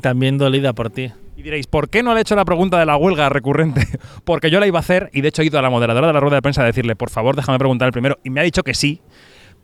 [0.00, 1.12] también dolida por ti.
[1.36, 3.86] Y diréis, ¿por qué no le he hecho la pregunta de la huelga recurrente?
[4.24, 6.12] Porque yo la iba a hacer y de hecho he ido a la moderadora de
[6.12, 8.18] la rueda de prensa a decirle, por favor, déjame preguntar el primero.
[8.24, 9.02] Y me ha dicho que sí,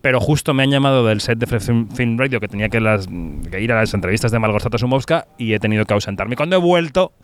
[0.05, 3.07] pero justo me han llamado del set de Film, Radio que tenía que, las,
[3.51, 6.37] que ir a las entrevistas de Malgorzata Sumovska y he tenido que ausentarme.
[6.37, 7.15] Cuando he vuelto,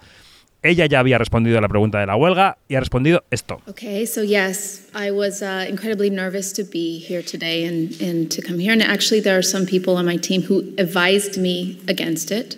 [0.63, 3.61] ella ya había respondido a la pregunta de la huelga y ha respondido esto.
[3.67, 8.41] Okay, so yes, I was uh, incredibly nervous to be here today and, and to
[8.41, 8.73] come here.
[8.73, 12.57] And actually, there are some people on my team who advised me against it.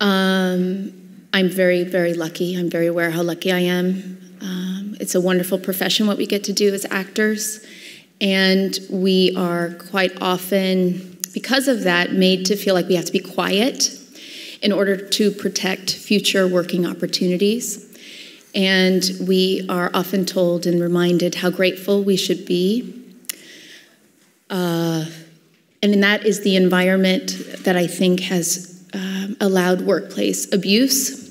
[0.00, 0.94] Um,
[1.34, 2.56] I'm very, very lucky.
[2.56, 4.16] I'm very aware how lucky I am.
[4.40, 7.60] Um, it's a wonderful profession, what we get to do as actors.
[8.20, 13.12] And we are quite often, because of that, made to feel like we have to
[13.12, 13.96] be quiet
[14.62, 17.86] in order to protect future working opportunities.
[18.54, 22.94] And we are often told and reminded how grateful we should be.
[24.50, 25.06] Uh,
[25.82, 31.29] and that is the environment that I think has um, allowed workplace abuse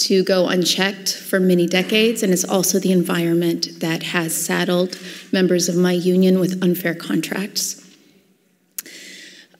[0.00, 4.98] to go unchecked for many decades, and it's also the environment that has saddled
[5.32, 7.76] members of my union with unfair contracts.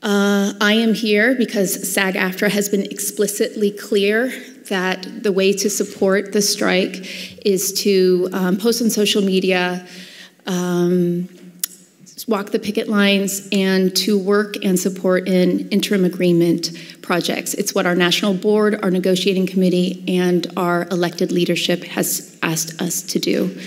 [0.03, 4.33] Uh, I am here because SAG AFTRA has been explicitly clear
[4.69, 9.85] that the way to support the strike is to um, post on social media,
[10.47, 11.29] um,
[12.27, 17.53] walk the picket lines, and to work and support in interim agreement projects.
[17.53, 23.01] It's what our national board, our negotiating committee, and our elected leadership has asked us
[23.03, 23.57] to do.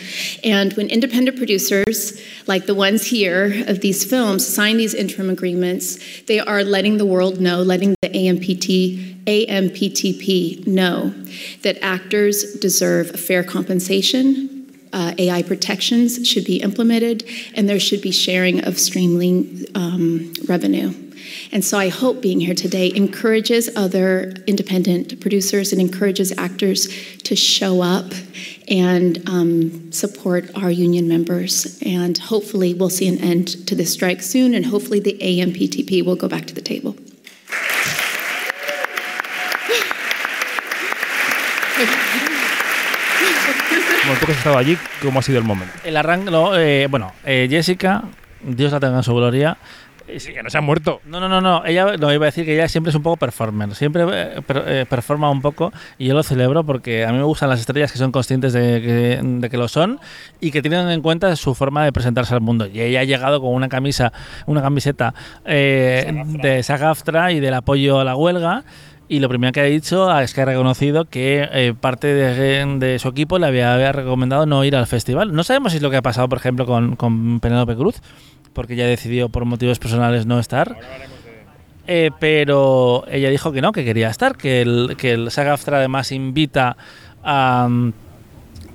[0.43, 5.99] And when independent producers, like the ones here of these films, sign these interim agreements,
[6.23, 11.14] they are letting the world know, letting the AMPT, AMPTP know
[11.62, 14.54] that actors deserve fair compensation,
[14.95, 20.95] uh, AI protections should be implemented, and there should be sharing of streaming um, revenue.
[21.53, 26.89] And so I hope being here today encourages other independent producers and encourages actors
[27.23, 28.13] to show up
[28.69, 31.79] and um, support our union members.
[31.85, 36.17] And hopefully, we'll see an end to this strike soon, and hopefully, the AMPTP will
[36.17, 36.97] go back to the table.
[44.07, 45.73] Como tú que has estado allí, ¿cómo ha sido el momento?
[45.85, 48.03] El arranque, no, eh, bueno, eh, Jessica,
[48.43, 49.57] Dios la tenga en su gloria.
[50.19, 51.01] Sí, que no se ha muerto.
[51.07, 51.64] No, no, no, no.
[51.64, 54.64] Ella no iba a decir que ella siempre es un poco performer, siempre eh, per-
[54.67, 57.90] eh, performa un poco y yo lo celebro porque a mí me gustan las estrellas
[57.90, 59.99] que son conscientes de que, de que lo son
[60.40, 62.67] y que tienen en cuenta su forma de presentarse al mundo.
[62.67, 64.12] Y ella ha llegado con una camisa,
[64.45, 65.14] una camiseta
[65.47, 68.62] eh, de Sagaftra y del apoyo a la huelga.
[69.07, 72.99] Y lo primero que ha dicho es que ha reconocido que eh, parte de, de
[72.99, 75.35] su equipo le había, había recomendado no ir al festival.
[75.35, 78.01] No sabemos si es lo que ha pasado, por ejemplo, con, con Penélope Cruz,
[78.55, 80.77] porque ella decidió por motivos personales no estar.
[81.87, 86.12] Eh, pero ella dijo que no, que quería estar, que el, que el SAG-AFTRA además
[86.12, 86.79] invita
[87.23, 87.69] a,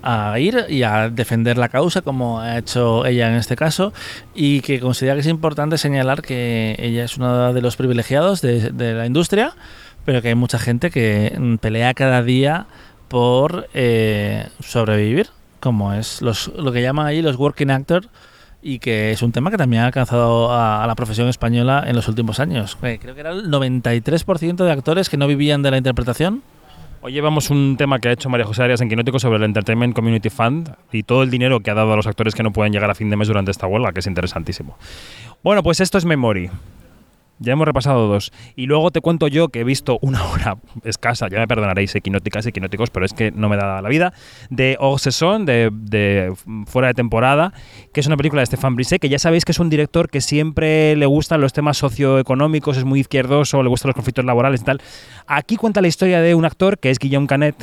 [0.03, 3.93] a ir y a defender la causa, como ha hecho ella en este caso,
[4.35, 8.69] y que considera que es importante señalar que ella es uno de los privilegiados de,
[8.69, 9.55] de la industria,
[10.09, 12.65] pero que hay mucha gente que mm, pelea cada día
[13.09, 15.27] por eh, sobrevivir,
[15.59, 18.09] como es los, lo que llaman allí los working actors,
[18.63, 22.07] y que es un tema que también ha alcanzado a, la profesión española en los
[22.07, 22.75] últimos años.
[22.81, 26.41] Eh, Creo que era el 93% de actores que no vivían de la interpretación.
[27.01, 29.93] Hoy llevamos un tema que ha hecho María José Arias en Quinótico sobre el Entertainment
[29.93, 32.73] Community Fund y todo el dinero que ha dado a los actores que no pueden
[32.73, 34.75] llegar a fin de mes durante esta huelga, que es interesantísimo.
[35.43, 36.49] Bueno, pues esto es Memory.
[37.39, 38.33] Ya hemos repasado dos.
[38.55, 42.45] Y luego te cuento yo que he visto una hora escasa, ya me perdonaréis, equinóticas
[42.45, 44.13] y equinóticos, pero es que no me da la vida,
[44.49, 46.33] de Hors de, de
[46.65, 47.53] Fuera de Temporada,
[47.93, 50.21] que es una película de Stefan Brisset, que ya sabéis que es un director que
[50.21, 54.65] siempre le gustan los temas socioeconómicos, es muy izquierdoso, le gustan los conflictos laborales y
[54.65, 54.81] tal.
[55.25, 57.55] Aquí cuenta la historia de un actor que es Guillaume Canet,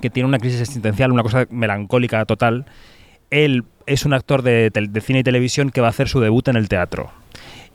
[0.00, 2.64] que tiene una crisis existencial, una cosa melancólica total.
[3.30, 4.70] Él es un actor de
[5.02, 7.10] cine y televisión que va a hacer su debut en el teatro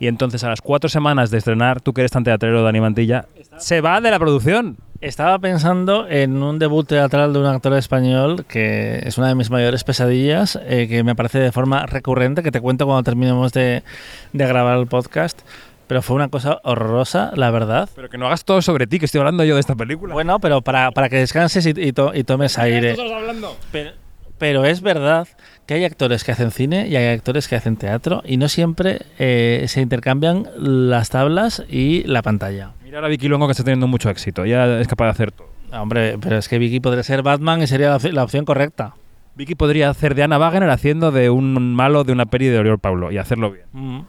[0.02, 3.26] y entonces a las cuatro semanas de estrenar, tú que eres tan teatrero, Dani Mantilla,
[3.56, 4.76] se va de la producción.
[5.00, 9.48] Estaba pensando en un debut teatral de un actor español que es una de mis
[9.48, 13.84] mayores pesadillas, eh, que me aparece de forma recurrente, que te cuento cuando terminemos de,
[14.32, 15.40] de grabar el podcast.
[15.86, 17.88] Pero fue una cosa horrorosa, la verdad.
[17.94, 20.14] Pero que no hagas todo sobre ti, que estoy hablando yo de esta película.
[20.14, 22.96] Bueno, pero para, para que descanses y, y, to, y tomes aire.
[23.14, 23.56] hablando?
[23.70, 23.92] Pero,
[24.42, 25.28] pero es verdad
[25.66, 29.02] que hay actores que hacen cine y hay actores que hacen teatro y no siempre
[29.20, 32.72] eh, se intercambian las tablas y la pantalla.
[32.82, 35.46] Mira a Vicky Longo que está teniendo mucho éxito, ya es capaz de hacer todo.
[35.70, 38.96] Ah, hombre, pero es que Vicky podría ser Batman y sería la, la opción correcta.
[39.36, 42.80] Vicky podría hacer de Anna Wagner haciendo de un malo de una peli de Oriol
[42.80, 43.66] Paulo y hacerlo bien.
[43.70, 44.00] Mm.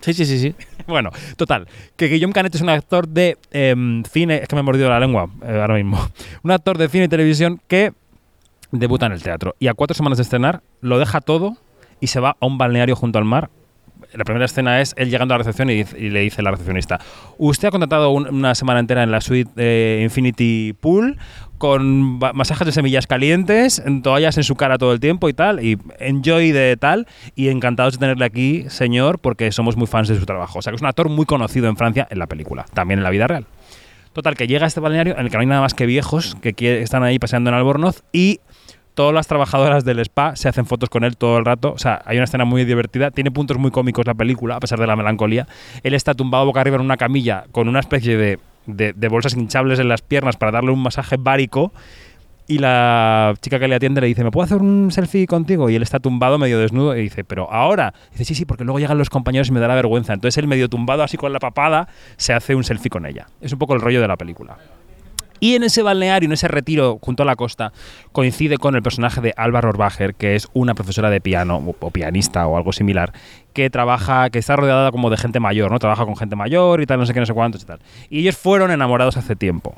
[0.00, 0.54] Sí, sí, sí, sí.
[0.88, 1.68] bueno, total.
[1.94, 4.38] Que Guillaume Canet es un actor de eh, cine.
[4.42, 6.04] Es que me he mordido la lengua eh, ahora mismo.
[6.42, 7.92] Un actor de cine y televisión que
[8.72, 9.54] debuta en el teatro.
[9.58, 11.56] Y a cuatro semanas de estrenar, lo deja todo
[12.00, 13.50] y se va a un balneario junto al mar.
[14.12, 16.98] La primera escena es él llegando a la recepción y, le dice la recepcionista,
[17.38, 21.16] usted ha contratado un- una semana entera en la suite de Infinity Pool
[21.58, 25.62] con masajes de semillas calientes, en toallas en su cara todo el tiempo y tal,
[25.62, 27.06] y enjoy de tal,
[27.36, 30.58] y encantados de tenerle aquí, señor, porque somos muy fans de su trabajo.
[30.58, 33.04] O sea que es un actor muy conocido en Francia en la película, también en
[33.04, 33.46] la vida real.
[34.14, 36.36] Total, que llega a este balneario en el que no hay nada más que viejos
[36.40, 38.40] que están ahí paseando en Albornoz y
[38.94, 41.72] todas las trabajadoras del spa se hacen fotos con él todo el rato.
[41.72, 43.10] O sea, hay una escena muy divertida.
[43.10, 45.46] Tiene puntos muy cómicos la película, a pesar de la melancolía.
[45.82, 49.34] Él está tumbado boca arriba en una camilla con una especie de, de- de bolsas
[49.34, 51.72] hinchables en las piernas para darle un masaje bárico.
[52.46, 55.70] Y la chica que le atiende le dice, ¿me puedo hacer un selfie contigo?
[55.70, 57.94] Y él está tumbado medio desnudo y dice, ¿pero ahora?
[58.10, 60.14] Dice, sí, sí, porque luego llegan los compañeros y me da la vergüenza.
[60.14, 63.28] Entonces él medio tumbado así con la papada se hace un selfie con ella.
[63.40, 64.56] Es un poco el rollo de la película.
[65.40, 67.72] Y en ese balneario, en ese retiro junto a la costa,
[68.12, 71.90] coincide con el personaje de Alba Rohrbacher, que es una profesora de piano o, o
[71.90, 73.12] pianista o algo similar,
[73.52, 75.78] que trabaja, que está rodeada como de gente mayor, ¿no?
[75.78, 77.80] Trabaja con gente mayor y tal, no sé qué, no sé cuántos y tal.
[78.10, 79.74] Y ellos fueron enamorados hace tiempo.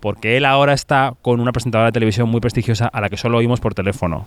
[0.00, 3.38] Porque él ahora está con una presentadora de televisión muy prestigiosa a la que solo
[3.38, 4.26] oímos por teléfono,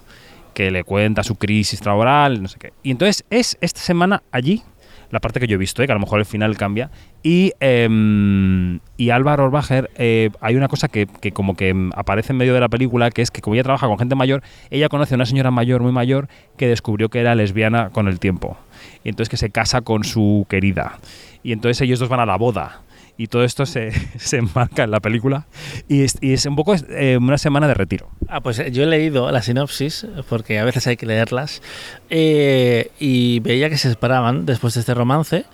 [0.54, 2.72] que le cuenta su crisis laboral, no sé qué.
[2.82, 4.63] Y entonces es esta semana allí,
[5.12, 5.86] la parte que yo he visto, ¿eh?
[5.86, 6.89] que a lo mejor el final cambia,
[7.24, 12.34] y, em, y Álvaro Orbacher, eh, hay una cosa que, que como que em, aparece
[12.34, 14.89] en medio de la película, que es que como ella trabaja con gente mayor, ella
[14.89, 18.58] conoce a una señora mayor, muy mayor, que descubrió que era lesbiana con el tiempo.
[19.04, 21.00] Y entonces que se casa con su querida.
[21.44, 22.82] Y entonces ellos dos van a la boda.
[23.17, 25.47] Y todo esto se, se enmarca en la película.
[25.88, 28.10] Y es, y es un poco eh, una semana de retiro.
[28.28, 31.62] Ah, pues eh, yo he leído la sinopsis, porque a veces hay que leerlas,
[32.10, 35.45] eh, y veía que se separaban después de este romance.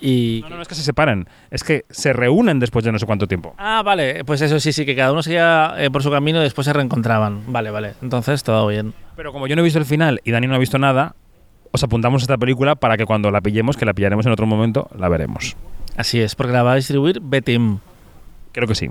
[0.00, 0.40] Y...
[0.42, 3.06] No, no, no es que se separen, es que se reúnen después de no sé
[3.06, 3.54] cuánto tiempo.
[3.56, 6.42] Ah, vale, pues eso sí, sí, que cada uno seguía eh, por su camino y
[6.42, 7.44] después se reencontraban.
[7.46, 8.92] Vale, vale, entonces todo bien.
[9.16, 11.16] Pero como yo no he visto el final y Dani no ha visto nada,
[11.72, 14.46] os apuntamos a esta película para que cuando la pillemos, que la pillaremos en otro
[14.46, 15.56] momento, la veremos.
[15.96, 17.78] Así es, porque la va a distribuir Betim.
[18.52, 18.90] Creo que sí.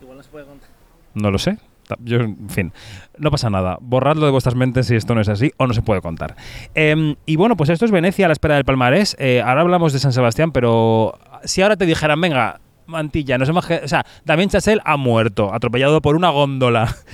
[0.00, 0.68] Igual no se puede contar.
[1.14, 1.58] No lo sé.
[2.04, 2.72] Yo, en fin,
[3.18, 3.78] no pasa nada.
[3.80, 6.36] Borradlo de vuestras mentes si esto no es así o no se puede contar.
[6.74, 9.16] Em, y bueno, pues esto es Venecia a la espera del palmarés.
[9.18, 13.68] Eh, ahora hablamos de San Sebastián, pero si ahora te dijeran, venga, Mantilla, nos hemos...
[13.68, 16.96] O sea, Damien Chazelle ha muerto, atropellado por una góndola.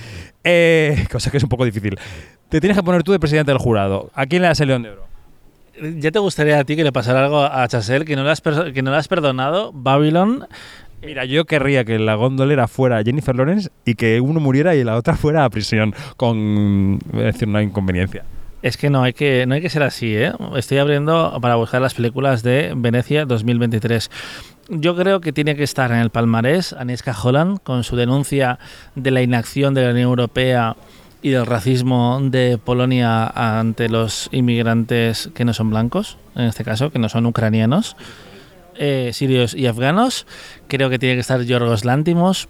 [0.49, 1.99] Eh, cosa que es un poco difícil.
[2.47, 4.11] Te tienes que poner tú de presidente del jurado.
[4.13, 5.06] ¿A quién le das el León de Oro?
[5.99, 8.41] ¿Ya te gustaría a ti que le pasara algo a Chasel, que no le has,
[8.41, 9.71] que no le has perdonado?
[9.73, 10.47] Babylon.
[11.03, 14.95] Mira, yo querría que la gondolera fuera Jennifer Lawrence y que uno muriera y la
[14.95, 18.23] otra fuera a prisión con, voy a decir, una inconveniencia.
[18.63, 20.33] Es que no hay que, no hay que ser así, ¿eh?
[20.55, 24.09] Estoy abriendo para buscar las películas de Venecia 2023.
[24.69, 28.57] Yo creo que tiene que estar en el palmarés Aniska Holland con su denuncia
[28.95, 30.75] de la inacción de la Unión Europea
[31.21, 36.91] y del racismo de Polonia ante los inmigrantes que no son blancos, en este caso,
[36.91, 37.95] que no son ucranianos,
[38.75, 40.27] eh, sirios y afganos.
[40.67, 42.47] Creo que tiene que estar Yorgos Lántimos.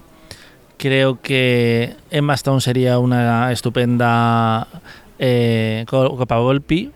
[0.78, 4.68] Creo que Emma Stone sería una estupenda
[5.18, 6.92] eh, Co- Copa Volpi.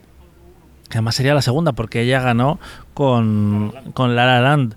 [0.92, 2.60] Además sería la segunda porque ella ganó
[2.94, 4.76] con, con La La Land.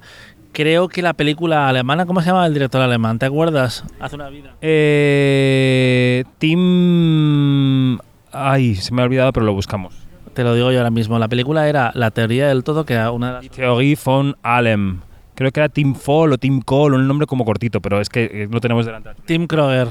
[0.54, 3.18] Creo que la película alemana, ¿cómo se llama el director alemán?
[3.18, 3.84] ¿Te acuerdas?
[3.98, 4.54] Hace una vida.
[4.62, 7.98] Eh, Tim...
[8.30, 9.94] Ay, se me ha olvidado, pero lo buscamos.
[10.32, 11.18] Te lo digo yo ahora mismo.
[11.18, 13.50] La película era La teoría del todo, que era una de las...
[13.50, 15.00] Theorie von allem.
[15.34, 18.24] Creo que era Tim Fall o Tim Cole, un nombre como cortito, pero es que
[18.32, 19.10] eh, no tenemos delante.
[19.26, 19.88] Tim Kroger.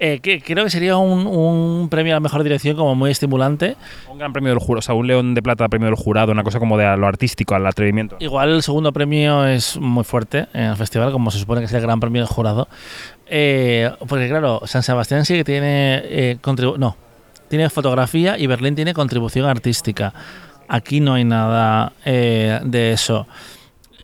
[0.00, 3.76] Eh, que, creo que sería un, un premio a la mejor dirección como muy estimulante.
[4.10, 6.44] Un gran premio del jurado, o sea, un león de plata premio del jurado, una
[6.44, 8.16] cosa como de a lo artístico, al atrevimiento.
[8.20, 11.72] Igual el segundo premio es muy fuerte en el festival, como se supone que es
[11.72, 12.68] el gran premio del jurado.
[13.26, 16.38] Eh, porque claro, San Sebastián sí que tiene eh,
[16.78, 16.96] no,
[17.48, 20.14] tiene fotografía y Berlín tiene contribución artística.
[20.68, 23.26] Aquí no hay nada eh, de eso.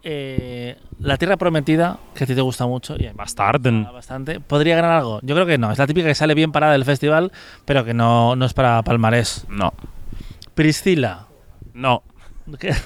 [0.06, 3.84] Eh, la Tierra Prometida, que a ti te gusta mucho, y Bastarden.
[3.92, 5.18] bastante, ¿podría ganar algo?
[5.22, 5.72] Yo creo que no.
[5.72, 7.32] Es la típica que sale bien parada del festival,
[7.64, 9.46] pero que no, no es para palmarés.
[9.48, 9.72] No.
[10.54, 11.26] Priscila.
[11.72, 12.02] No.
[12.58, 12.72] ¿Qué?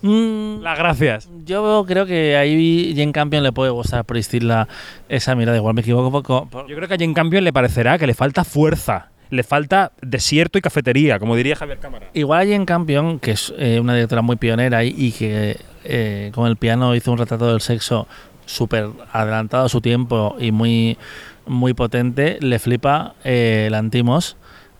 [0.00, 1.28] Mm, Las gracias.
[1.44, 4.66] yo creo que ahí Jane Campion le puede gustar a Priscila
[5.10, 5.58] esa mirada.
[5.58, 6.48] Igual me equivoco poco.
[6.48, 9.92] por- Yo creo que a Jane Campion le parecerá que le falta fuerza, le falta
[10.00, 12.08] desierto y cafetería, como diría Javier Cámara.
[12.14, 16.32] Igual a Jane Campion, que es eh, una directora muy pionera y, y que eh,
[16.34, 18.06] con el piano hizo un retrato del sexo
[18.44, 20.96] súper adelantado a su tiempo y muy,
[21.46, 24.36] muy potente, le flipa eh, el Antimos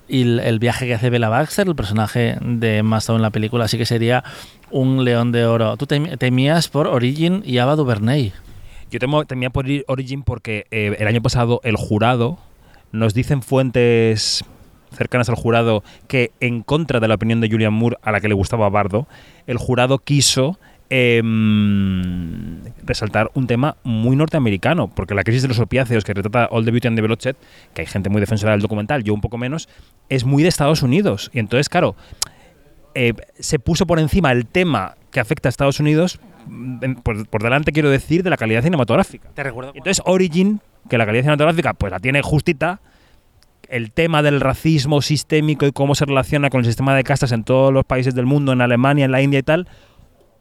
[0.08, 3.76] y el, viaje que hace Bella Baxter, el personaje de Stone en la película, así
[3.76, 4.22] que sería
[4.70, 5.76] un león de oro.
[5.76, 8.32] Tú tem- temías por Origin y Ava DuVernay.
[8.90, 12.38] Yo temía por Origin porque eh, el año pasado el jurado,
[12.92, 14.44] nos dicen fuentes
[14.92, 18.28] cercanas al jurado que en contra de la opinión de Julian Moore, a la que
[18.28, 19.08] le gustaba Bardo,
[19.48, 20.58] el jurado quiso
[20.90, 26.64] em, resaltar un tema muy norteamericano, porque la crisis de los opiáceos que retrata All
[26.64, 27.36] the Beauty and the Bloodshed,
[27.74, 29.68] que hay gente muy defensora del documental, yo un poco menos,
[30.08, 31.30] es muy de Estados Unidos.
[31.32, 31.96] Y entonces, claro,
[32.94, 37.42] eh, se puso por encima el tema que afecta a Estados Unidos, mm, por, por
[37.42, 39.28] delante quiero decir, de la calidad cinematográfica.
[39.34, 39.72] Te recuerdo.
[39.74, 42.80] Entonces Origin, que la calidad cinematográfica pues la tiene justita,
[43.68, 47.44] el tema del racismo sistémico y cómo se relaciona con el sistema de castas en
[47.44, 49.68] todos los países del mundo, en Alemania, en la India y tal,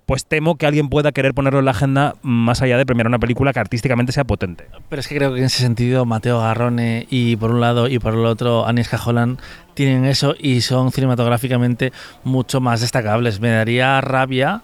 [0.05, 3.17] pues temo que alguien pueda querer ponerlo en la agenda más allá de premiar una
[3.19, 4.67] película que artísticamente sea potente.
[4.89, 7.97] Pero es que creo que en ese sentido Mateo Garrone y por un lado y
[7.99, 9.39] por el otro Agnieszka Holland
[9.73, 11.91] tienen eso y son cinematográficamente
[12.23, 13.39] mucho más destacables.
[13.39, 14.61] Me daría rabia,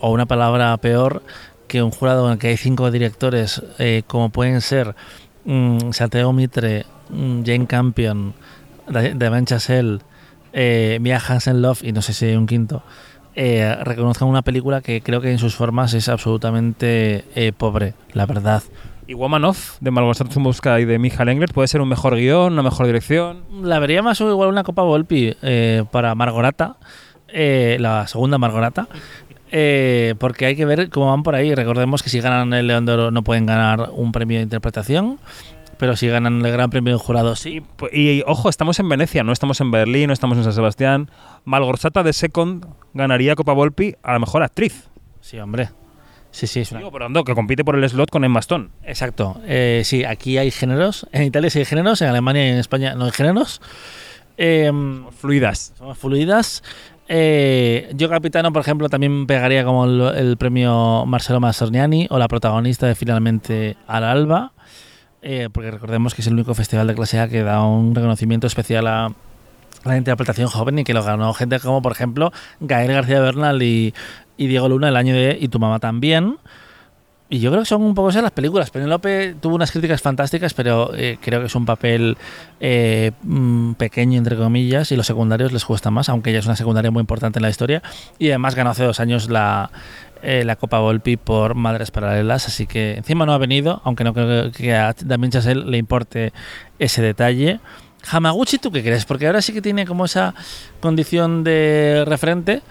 [0.00, 1.22] o una palabra peor,
[1.68, 4.94] que un jurado en el que hay cinco directores eh, como pueden ser
[5.44, 8.34] mm, Santiago Mitre, mm, Jane Campion,
[8.88, 10.00] Da- Damien Chazelle,
[10.52, 12.82] eh, Mia Hansen Love y no sé si hay un quinto,
[13.34, 18.26] eh, reconozcan una película que creo que en sus formas es absolutamente eh, pobre, la
[18.26, 18.62] verdad.
[19.06, 22.52] Y Woman Of, de Malgorzata Chumowska y de Michael Engler, puede ser un mejor guion,
[22.52, 23.44] una mejor dirección.
[23.62, 26.76] La vería más o igual una Copa Volpi eh, para Margorata,
[27.28, 28.86] eh, la segunda Margorata,
[30.18, 31.54] porque hay que ver cómo van por ahí.
[31.54, 35.18] Recordemos que si ganan el León de Oro no pueden ganar un premio de interpretación,
[35.82, 37.60] pero si ganan el Gran Premio de Jurado sí.
[37.76, 40.52] Pu- Y, y, ojo, estamos en Venecia, no estamos en Berlín, no estamos en San
[40.52, 41.10] Sebastián.
[41.44, 44.88] Malgorzata de Second ganaría Copa Volpi a la mejor actriz.
[45.20, 45.70] Sí, hombre.
[46.30, 46.78] Sí, sí, es una...
[46.78, 48.68] Digo, por tanto, que compite por el slot con Emma Stone.
[48.84, 49.40] Exacto.
[49.44, 51.04] Eh, sí, aquí hay géneros.
[51.10, 53.60] En Italia sí hay géneros, en Alemania y en España no hay géneros.
[54.36, 55.72] Em, Fluidas.
[55.76, 56.62] somos fluidas.
[57.08, 62.28] Eh, yo Capitano, por ejemplo, también pegaría como el, el premio Marcelo Mastroianni o la
[62.28, 64.52] protagonista de Finalmente al Alba,
[65.22, 68.46] eh, porque recordemos que es el único festival de clase A que da un reconocimiento
[68.46, 69.12] especial a
[69.84, 73.94] la interpretación joven y que lo ganó gente como, por ejemplo, Gael García Bernal y,
[74.36, 76.38] Diego Luna el año de Y tu mamá también.
[77.28, 78.70] Y yo creo que son un poco esas las películas.
[78.70, 82.18] Penélope tuvo unas críticas fantásticas, pero eh, creo que es un papel
[82.60, 86.56] eh, mm, pequeño, entre comillas, y los secundarios les cuesta más, aunque ella es una
[86.56, 87.82] secundaria muy importante en la historia.
[88.18, 89.70] Y además ganó hace dos años la,
[90.22, 94.14] eh, la Copa Volpi por Madres Paralelas, así que encima no ha venido, aunque no
[94.14, 96.32] creo que a Damien Chazelle le importe
[96.78, 97.60] ese detalle.
[98.10, 99.04] Hamaguchi, ¿tú qué crees?
[99.04, 100.34] Porque ahora sí que tiene como esa
[100.80, 102.62] condición de referente.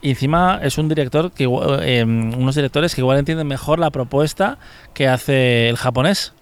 [0.00, 4.58] Y encima es un director que eh, unos directores que igual entienden mejor la propuesta
[4.94, 6.34] que hace el japonés.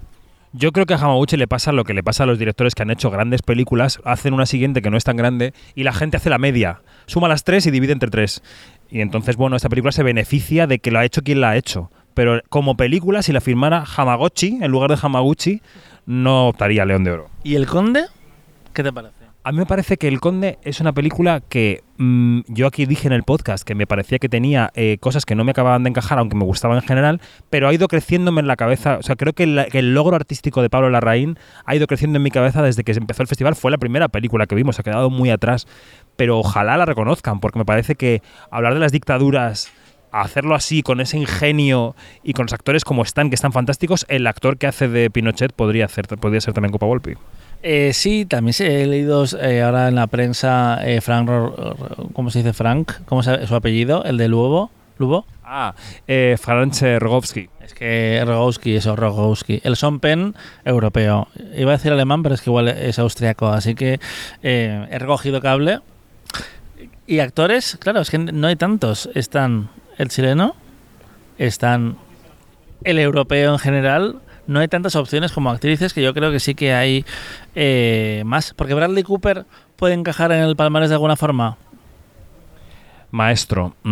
[0.53, 2.83] Yo creo que a Hamaguchi le pasa lo que le pasa a los directores que
[2.83, 6.17] han hecho grandes películas, hacen una siguiente que no es tan grande y la gente
[6.17, 6.81] hace la media.
[7.07, 8.43] Suma las tres y divide entre tres.
[8.91, 11.57] Y entonces, bueno, esta película se beneficia de que lo ha hecho quien la ha
[11.57, 11.91] hecho.
[12.15, 15.63] Pero como película, si la firmara Hamaguchi en lugar de Hamaguchi,
[16.07, 17.31] no optaría León de Oro.
[17.45, 18.05] ¿Y el conde?
[18.73, 19.20] ¿Qué te parece?
[19.43, 23.07] A mí me parece que El Conde es una película que mm, yo aquí dije
[23.07, 25.89] en el podcast que me parecía que tenía eh, cosas que no me acababan de
[25.89, 28.99] encajar, aunque me gustaban en general, pero ha ido creciéndome en la cabeza.
[28.99, 32.31] O sea, creo que, el logro artístico de Pablo Larraín ha ido creciendo en mi
[32.31, 33.57] cabeza desde que empezó el festival.
[33.57, 35.67] Fue la primera película que vimos, ha quedado muy atrás,
[36.17, 39.73] pero ojalá la reconozcan, porque me parece que hablar de las dictaduras
[40.13, 44.27] hacerlo así, con ese ingenio y con los actores como están, que están fantásticos, el
[44.27, 47.15] actor que hace de Pinochet podría, hacer, podría ser también Copa Volpi.
[47.63, 51.29] Eh, sí, también he leído eh, ahora en la prensa eh, Frank,
[52.15, 52.93] ¿cómo se dice Frank?
[53.05, 54.03] ¿Cómo se, su apellido?
[54.05, 55.27] El de Lubo, Lubo.
[55.45, 55.75] Ah,
[56.07, 57.49] eh, Franz Rogowski.
[57.61, 59.61] Es que Rogowski, eso, Rogowski.
[59.65, 60.35] El Son Pen
[60.65, 61.27] europeo.
[61.57, 63.99] Iba a decir alemán, pero es que igual es austriaco, así que
[64.43, 65.81] eh, he recogido cable.
[67.07, 69.11] Y actores, claro, es que no hay tantos.
[69.15, 70.55] Están el chileno,
[71.39, 71.97] están
[72.85, 74.21] el europeo en general.
[74.51, 77.05] No hay tantas opciones como actrices que yo creo que sí que hay
[77.55, 78.53] eh, más.
[78.55, 79.47] Porque Bradley Cooper
[79.77, 81.57] puede encajar en el palmarés de alguna forma.
[83.13, 83.77] Maestro.
[83.85, 83.91] mm,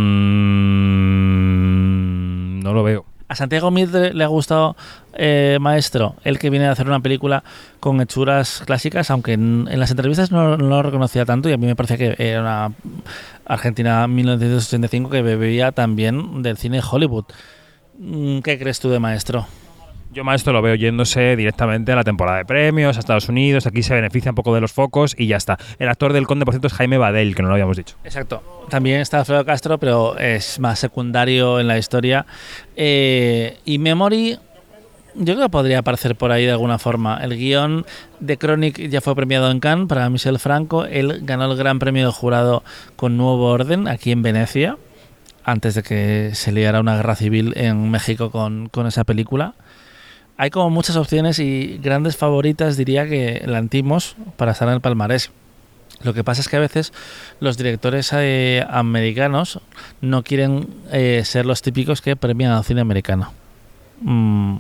[2.61, 3.05] no lo veo.
[3.29, 4.75] A Santiago Mitre le ha gustado
[5.13, 7.45] eh, Maestro, el que viene a hacer una película
[7.79, 11.57] con hechuras clásicas, aunque en, en las entrevistas no, no lo reconocía tanto y a
[11.57, 12.73] mí me parecía que era una
[13.45, 17.27] Argentina 1985 que bebía también del cine Hollywood.
[17.99, 19.47] Mm, ¿Qué crees tú de Maestro?
[20.11, 23.67] Yo, maestro, lo veo yéndose directamente a la temporada de premios, a Estados Unidos.
[23.67, 25.59] Aquí se beneficia un poco de los focos y ya está.
[25.79, 27.97] El actor del Conde, por cierto, es Jaime Badel, que no lo habíamos dicho.
[28.05, 28.65] Exacto.
[28.71, 32.25] También está Alfredo Castro, pero es más secundario en la historia.
[32.75, 34.39] Eh, y Memory,
[35.15, 37.19] yo creo que podría aparecer por ahí de alguna forma.
[37.23, 37.85] El guion
[38.19, 40.87] de Chronic ya fue premiado en Cannes para Michel Franco.
[40.87, 42.63] Él ganó el Gran Premio de Jurado
[42.97, 44.79] con Nuevo Orden aquí en Venecia,
[45.45, 49.55] antes de que se liara una guerra civil en México con, con esa película.
[50.41, 55.33] Hay como muchas opciones y grandes favoritas, diría que Lantimos para estar en el palmarés.
[56.05, 56.93] Lo que pasa es que a veces
[57.41, 59.61] los directores eh, americanos
[60.01, 63.33] no quieren eh, ser los típicos que premian al cine americano.
[64.03, 64.59] Mm,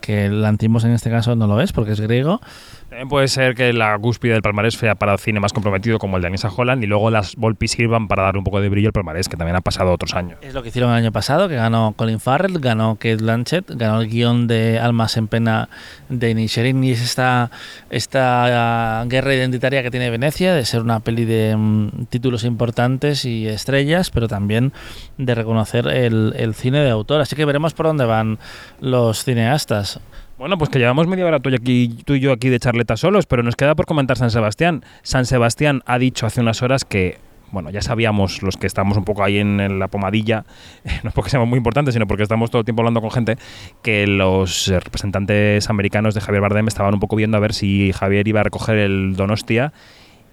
[0.00, 2.40] que Lantimos en este caso no lo es porque es griego.
[2.88, 6.16] También puede ser que la cúspide del palmarés sea para el cine más comprometido como
[6.16, 8.88] el de Anissa Holland y luego las Volpi sirvan para dar un poco de brillo
[8.88, 10.38] al palmarés, que también ha pasado otros años.
[10.40, 14.00] Es lo que hicieron el año pasado, que ganó Colin Farrell, ganó Kate Blanchett, ganó
[14.00, 15.68] el guion de Almas en Pena
[16.08, 17.50] de Inisherin y es esta,
[17.90, 23.46] esta guerra identitaria que tiene Venecia, de ser una peli de um, títulos importantes y
[23.48, 24.72] estrellas, pero también
[25.18, 27.20] de reconocer el, el cine de autor.
[27.20, 28.38] Así que veremos por dónde van
[28.80, 30.00] los cineastas.
[30.38, 33.42] Bueno, pues que llevamos media hora tú y, aquí, yo aquí de charleta solos, pero
[33.42, 34.84] nos queda por comentar San Sebastián.
[35.02, 37.18] San Sebastián ha dicho hace unas horas que,
[37.50, 40.44] bueno, ya sabíamos los que estamos un poco ahí en, en la pomadilla,
[41.02, 43.36] no es porque seamos muy importantes, sino porque estamos todo el tiempo hablando con gente,
[43.82, 48.28] que los representantes americanos de Javier Bardem estaban un poco viendo a ver si Javier
[48.28, 49.72] iba a recoger el Donostia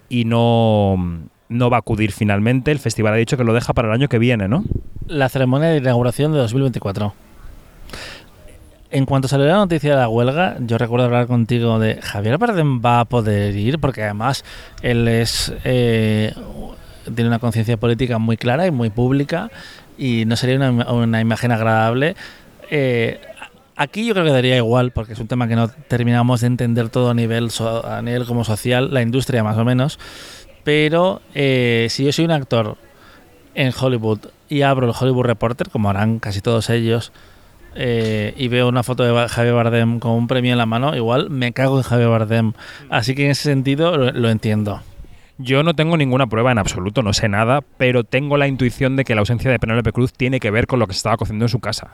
[0.08, 0.97] y no,
[1.49, 2.70] no va a acudir finalmente.
[2.70, 4.66] El festival ha dicho que lo deja para el año que viene, ¿no?
[5.08, 7.16] La ceremonia de inauguración de 2024.
[8.92, 12.82] En cuanto salió la noticia de la huelga, yo recuerdo hablar contigo de Javier Bardem
[12.84, 14.46] va a poder ir, porque además
[14.82, 16.34] él es eh,
[17.14, 19.52] tiene una conciencia política muy clara y muy pública
[19.98, 22.16] y no sería una, imagen agradable.
[22.70, 23.20] Eh,
[23.76, 26.90] aquí yo creo que daría igual, porque es un tema que no terminamos de entender
[26.90, 30.00] todo a nivel, so, a nivel como social, la industria más o menos.
[30.64, 32.78] Pero eh, si yo soy un actor
[33.54, 34.20] en Hollywood
[34.50, 37.12] y abro el Hollywood Reporter, como harán casi todos ellos,
[37.76, 41.30] eh, y veo una foto de Javier Bardem con un premio en la mano, igual
[41.30, 42.54] me cago en Javier Bardem.
[42.90, 44.82] Así que en ese sentido lo, entiendo.
[45.38, 49.04] Yo no tengo ninguna prueba en absoluto, no sé nada, pero tengo la intuición de
[49.04, 51.46] que la ausencia de Penélope Cruz tiene que ver con lo que se estaba cociendo
[51.46, 51.92] en su casa.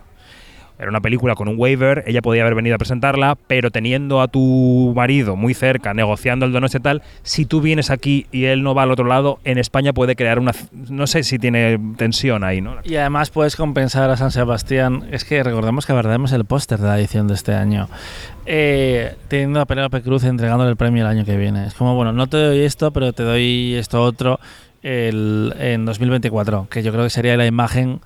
[0.82, 4.28] Era una película con un waiver, ella podía haber venido a presentarla, pero teniendo a
[4.28, 8.64] tu marido muy cerca, negociando el donos y tal, si tú vienes aquí y él
[8.64, 10.54] no va al otro lado, en España puede crear una...
[10.90, 12.78] No sé si tiene tensión ahí, ¿no?
[12.84, 15.08] Y además puedes compensar a San Sebastián.
[15.12, 17.88] Es que recordemos que verdad el póster de la edición de este año.
[18.46, 21.68] Eh, teniendo a Penélope Cruz entregándole el premio el año que viene.
[21.68, 24.40] Es como, bueno, no te doy esto, pero te doy esto otro
[24.84, 28.02] el, en 2024, que yo creo que sería la imagen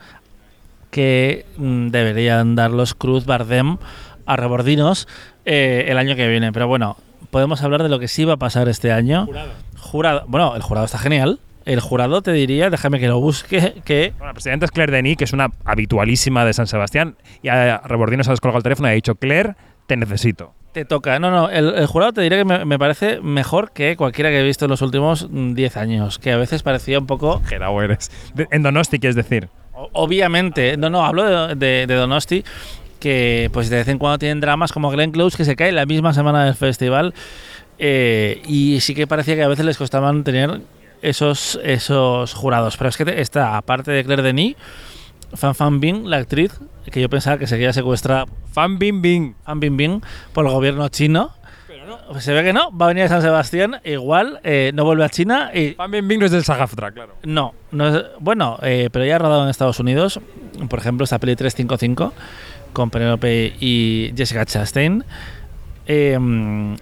[0.96, 3.80] que mm, deberían dar los Cruz Bardem
[4.26, 5.10] a Rebordinos
[5.44, 6.54] eh, el año que viene.
[6.54, 6.96] Pero bueno,
[7.32, 9.26] podemos hablar de lo que sí va a pasar este año.
[9.26, 9.52] Jurado.
[9.78, 10.24] Jurado.
[10.30, 11.42] Bueno, el jurado está genial.
[11.66, 14.14] El jurado te diría, déjame que lo busque, que...
[14.18, 17.80] Bueno, la presidenta es Claire Denis, que es una habitualísima de San Sebastián, y a
[17.80, 19.56] Rebordinos ha descolgado el teléfono y ha dicho, Claire,
[19.88, 20.54] te necesito.
[20.72, 21.20] Te toca.
[21.20, 24.40] No, no, el, el jurado te diría que me, me, parece mejor que cualquiera que
[24.40, 27.42] he visto en los últimos 10 años, que a veces parecía un poco...
[27.46, 28.12] Gerao eres.
[28.34, 29.50] De, en Donosti, quieres decir.
[29.94, 32.44] Obviamente, no, no, hablo de, de, de, Donosti,
[33.00, 35.86] que pues de vez en cuando tienen dramas como Glenn Close, que se cae la
[35.86, 37.14] misma semana del festival,
[37.78, 40.62] eh, y sí que parecía que a veces les costaban tener
[41.02, 42.78] esos, esos jurados.
[42.78, 44.56] Pero es que está, aparte de Claire Denis,
[45.34, 46.60] Fan Fan Bing, la actriz,
[46.92, 48.26] que yo pensaba que seguía secuestrada.
[48.52, 49.36] Fan Bing Bing.
[49.46, 50.02] Fan Bing Bing,
[50.34, 51.32] por el gobierno chino.
[51.86, 52.20] No.
[52.20, 55.10] Se ve que no, va a venir a San Sebastián, igual eh, no vuelve a
[55.10, 55.74] China y...
[55.74, 57.16] Fan Bing Bing no es del Sagaftra, claro.
[57.24, 60.20] No, no es, bueno, eh, pero ya ha rodado en Estados Unidos,
[60.70, 62.14] por ejemplo, esta peli 355
[62.74, 65.04] con Penelope y Jessica Chastain.
[65.88, 66.18] Eh,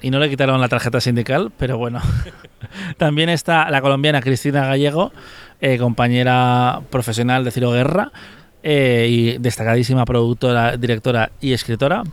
[0.01, 2.01] y no le quitaron la tarjeta sindical, pero bueno.
[2.97, 5.12] También está la colombiana Cristina Gallego,
[5.62, 8.12] eh, compañera profesional de Ciro Guerra
[8.64, 12.04] eh, y destacadísima productora, directora y escritora.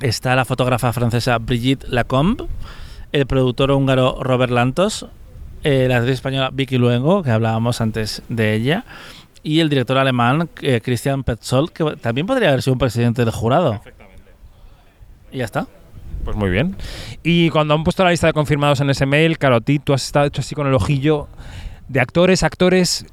[0.00, 2.46] Está la fotógrafa francesa Brigitte Lacombe,
[3.12, 5.06] el productor húngaro Robert Lantos,
[5.62, 8.84] eh, la actriz española Vicky Luengo, que hablábamos antes de ella,
[9.42, 13.32] y el director alemán eh, Christian Petzold, que también podría haber sido un presidente del
[13.32, 13.80] jurado.
[15.30, 15.66] Y ya está.
[16.24, 16.76] Pues muy bien.
[17.22, 20.04] Y cuando han puesto la lista de confirmados en ese mail, claro, ti tú has
[20.04, 21.28] estado hecho así con el ojillo
[21.88, 23.06] de actores, actores,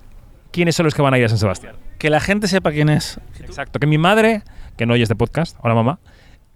[0.52, 1.76] ¿quiénes son los que van a ir a San Sebastián?
[2.00, 3.20] Que la gente sepa quién es.
[3.40, 4.44] Exacto, que mi madre,
[4.78, 6.00] que no oye este podcast, hola mamá,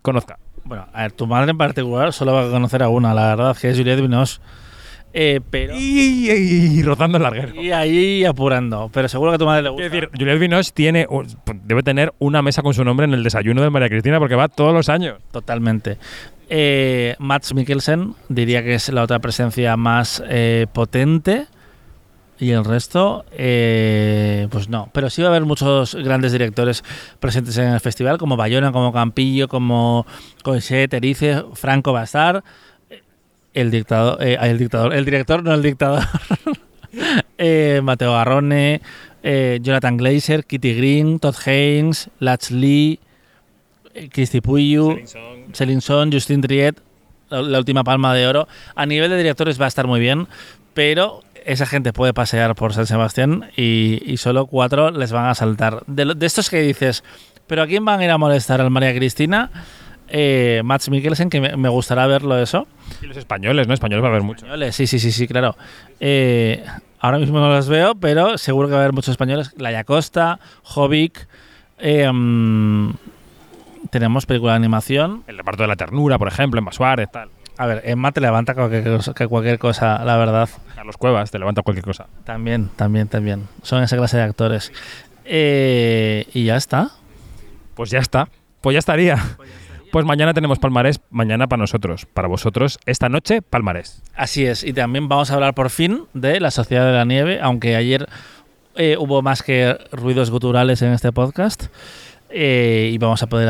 [0.05, 0.37] conozca.
[0.63, 3.57] Bueno, a ver, tu madre en particular solo va a conocer a una, la verdad,
[3.59, 4.39] que es Juliette Binoche.
[5.17, 5.73] Eh, pero...
[5.77, 7.55] Y, y- y rozando el larguero.
[7.61, 8.89] Y ahí apurando.
[8.93, 9.89] Pero seguro que a tu madre le gusta.
[9.89, 11.27] Quiero decir, Juliette Binoche tiene, un-
[11.63, 14.47] debe tener una mesa con su nombre en el desayuno de María Cristina porque va
[14.49, 15.17] todos los años.
[15.31, 15.97] Totalmente.
[16.49, 21.45] Eh, Mads Mikkelsen diría que es la otra presencia más eh, potente.
[22.37, 24.89] Y el resto, eh, pues no.
[24.91, 26.83] Pero sí va a haber muchos grandes directores
[27.19, 30.05] presentes en el festival, como Bayona, como Campillo, como
[30.43, 32.43] Coixet, Erice, Franco estar.
[33.53, 36.03] El dictador, eh, el dictador, el director, no el dictador.
[37.37, 38.81] Eh, Mateo Garrone,
[39.21, 42.99] eh, Jonathan Glazer, Kitty Green, Todd Haynes, Lach Lee,
[43.93, 44.99] eh, Christy Puyu,
[45.51, 46.77] Celine Song, Justin Triet,
[47.29, 48.47] la, la última palma de oro.
[48.75, 50.27] A nivel de directores va a estar muy bien,
[50.73, 55.35] pero esa gente puede pasear por San Sebastián y, y solo cuatro les van a
[55.35, 55.83] saltar.
[55.87, 57.03] De, de estos que dices,
[57.47, 58.61] ¿pero a quién van a ir a molestar?
[58.61, 59.51] ¿Al María Cristina?
[60.07, 62.67] Eh, Max Mikkelsen, que me, me gustará verlo eso.
[63.01, 63.73] Y los españoles, ¿no?
[63.73, 64.45] Españoles va a haber mucho.
[64.45, 65.55] Españoles, sí, sí, sí, sí, claro.
[65.99, 66.63] Eh,
[66.99, 69.53] ahora mismo no los veo, pero seguro que va a haber muchos españoles.
[69.57, 71.27] Laia Costa, Jovic.
[71.79, 72.91] eh, mm,
[73.89, 75.23] tenemos película de animación.
[75.27, 77.29] El reparto de la ternura, por ejemplo, en Suárez, tal.
[77.57, 80.49] A ver, Emma te levanta cualquier cosa, que cualquier cosa, la verdad.
[80.75, 82.07] Carlos Cuevas, te levanta cualquier cosa.
[82.25, 83.47] También, también, también.
[83.61, 84.73] Son esa clase de actores.
[85.23, 86.91] Eh, y ya está.
[87.75, 88.27] Pues ya está.
[88.61, 89.17] Pues ya estaría.
[89.91, 92.05] Pues mañana tenemos palmarés, mañana para nosotros.
[92.05, 94.03] Para vosotros, esta noche, palmarés.
[94.13, 94.63] Así es.
[94.65, 98.09] Y también vamos a hablar por fin de La Sociedad de la Nieve, aunque ayer
[98.75, 101.67] eh, hubo más que ruidos guturales en este podcast.
[102.37, 103.47] Eh, y vamos a poder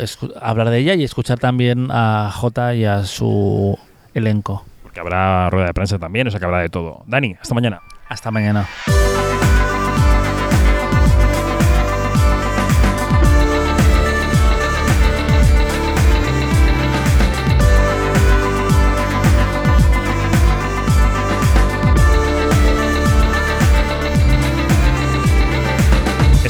[0.00, 3.78] escu- hablar de ella y escuchar también a Jota y a su
[4.14, 4.64] elenco.
[4.82, 7.02] Porque habrá rueda de prensa también, o sea que habrá de todo.
[7.06, 7.82] Dani, hasta mañana.
[8.08, 8.66] Hasta mañana.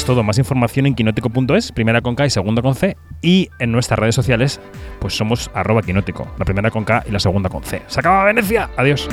[0.06, 2.96] Todo, más información en quinótico.es, primera con K y segunda con C.
[3.22, 4.60] Y en nuestras redes sociales,
[5.00, 7.82] pues somos arroba quinótico, la primera con K y la segunda con C.
[7.88, 8.70] ¡Se acaba Venecia!
[8.76, 9.08] Adiós.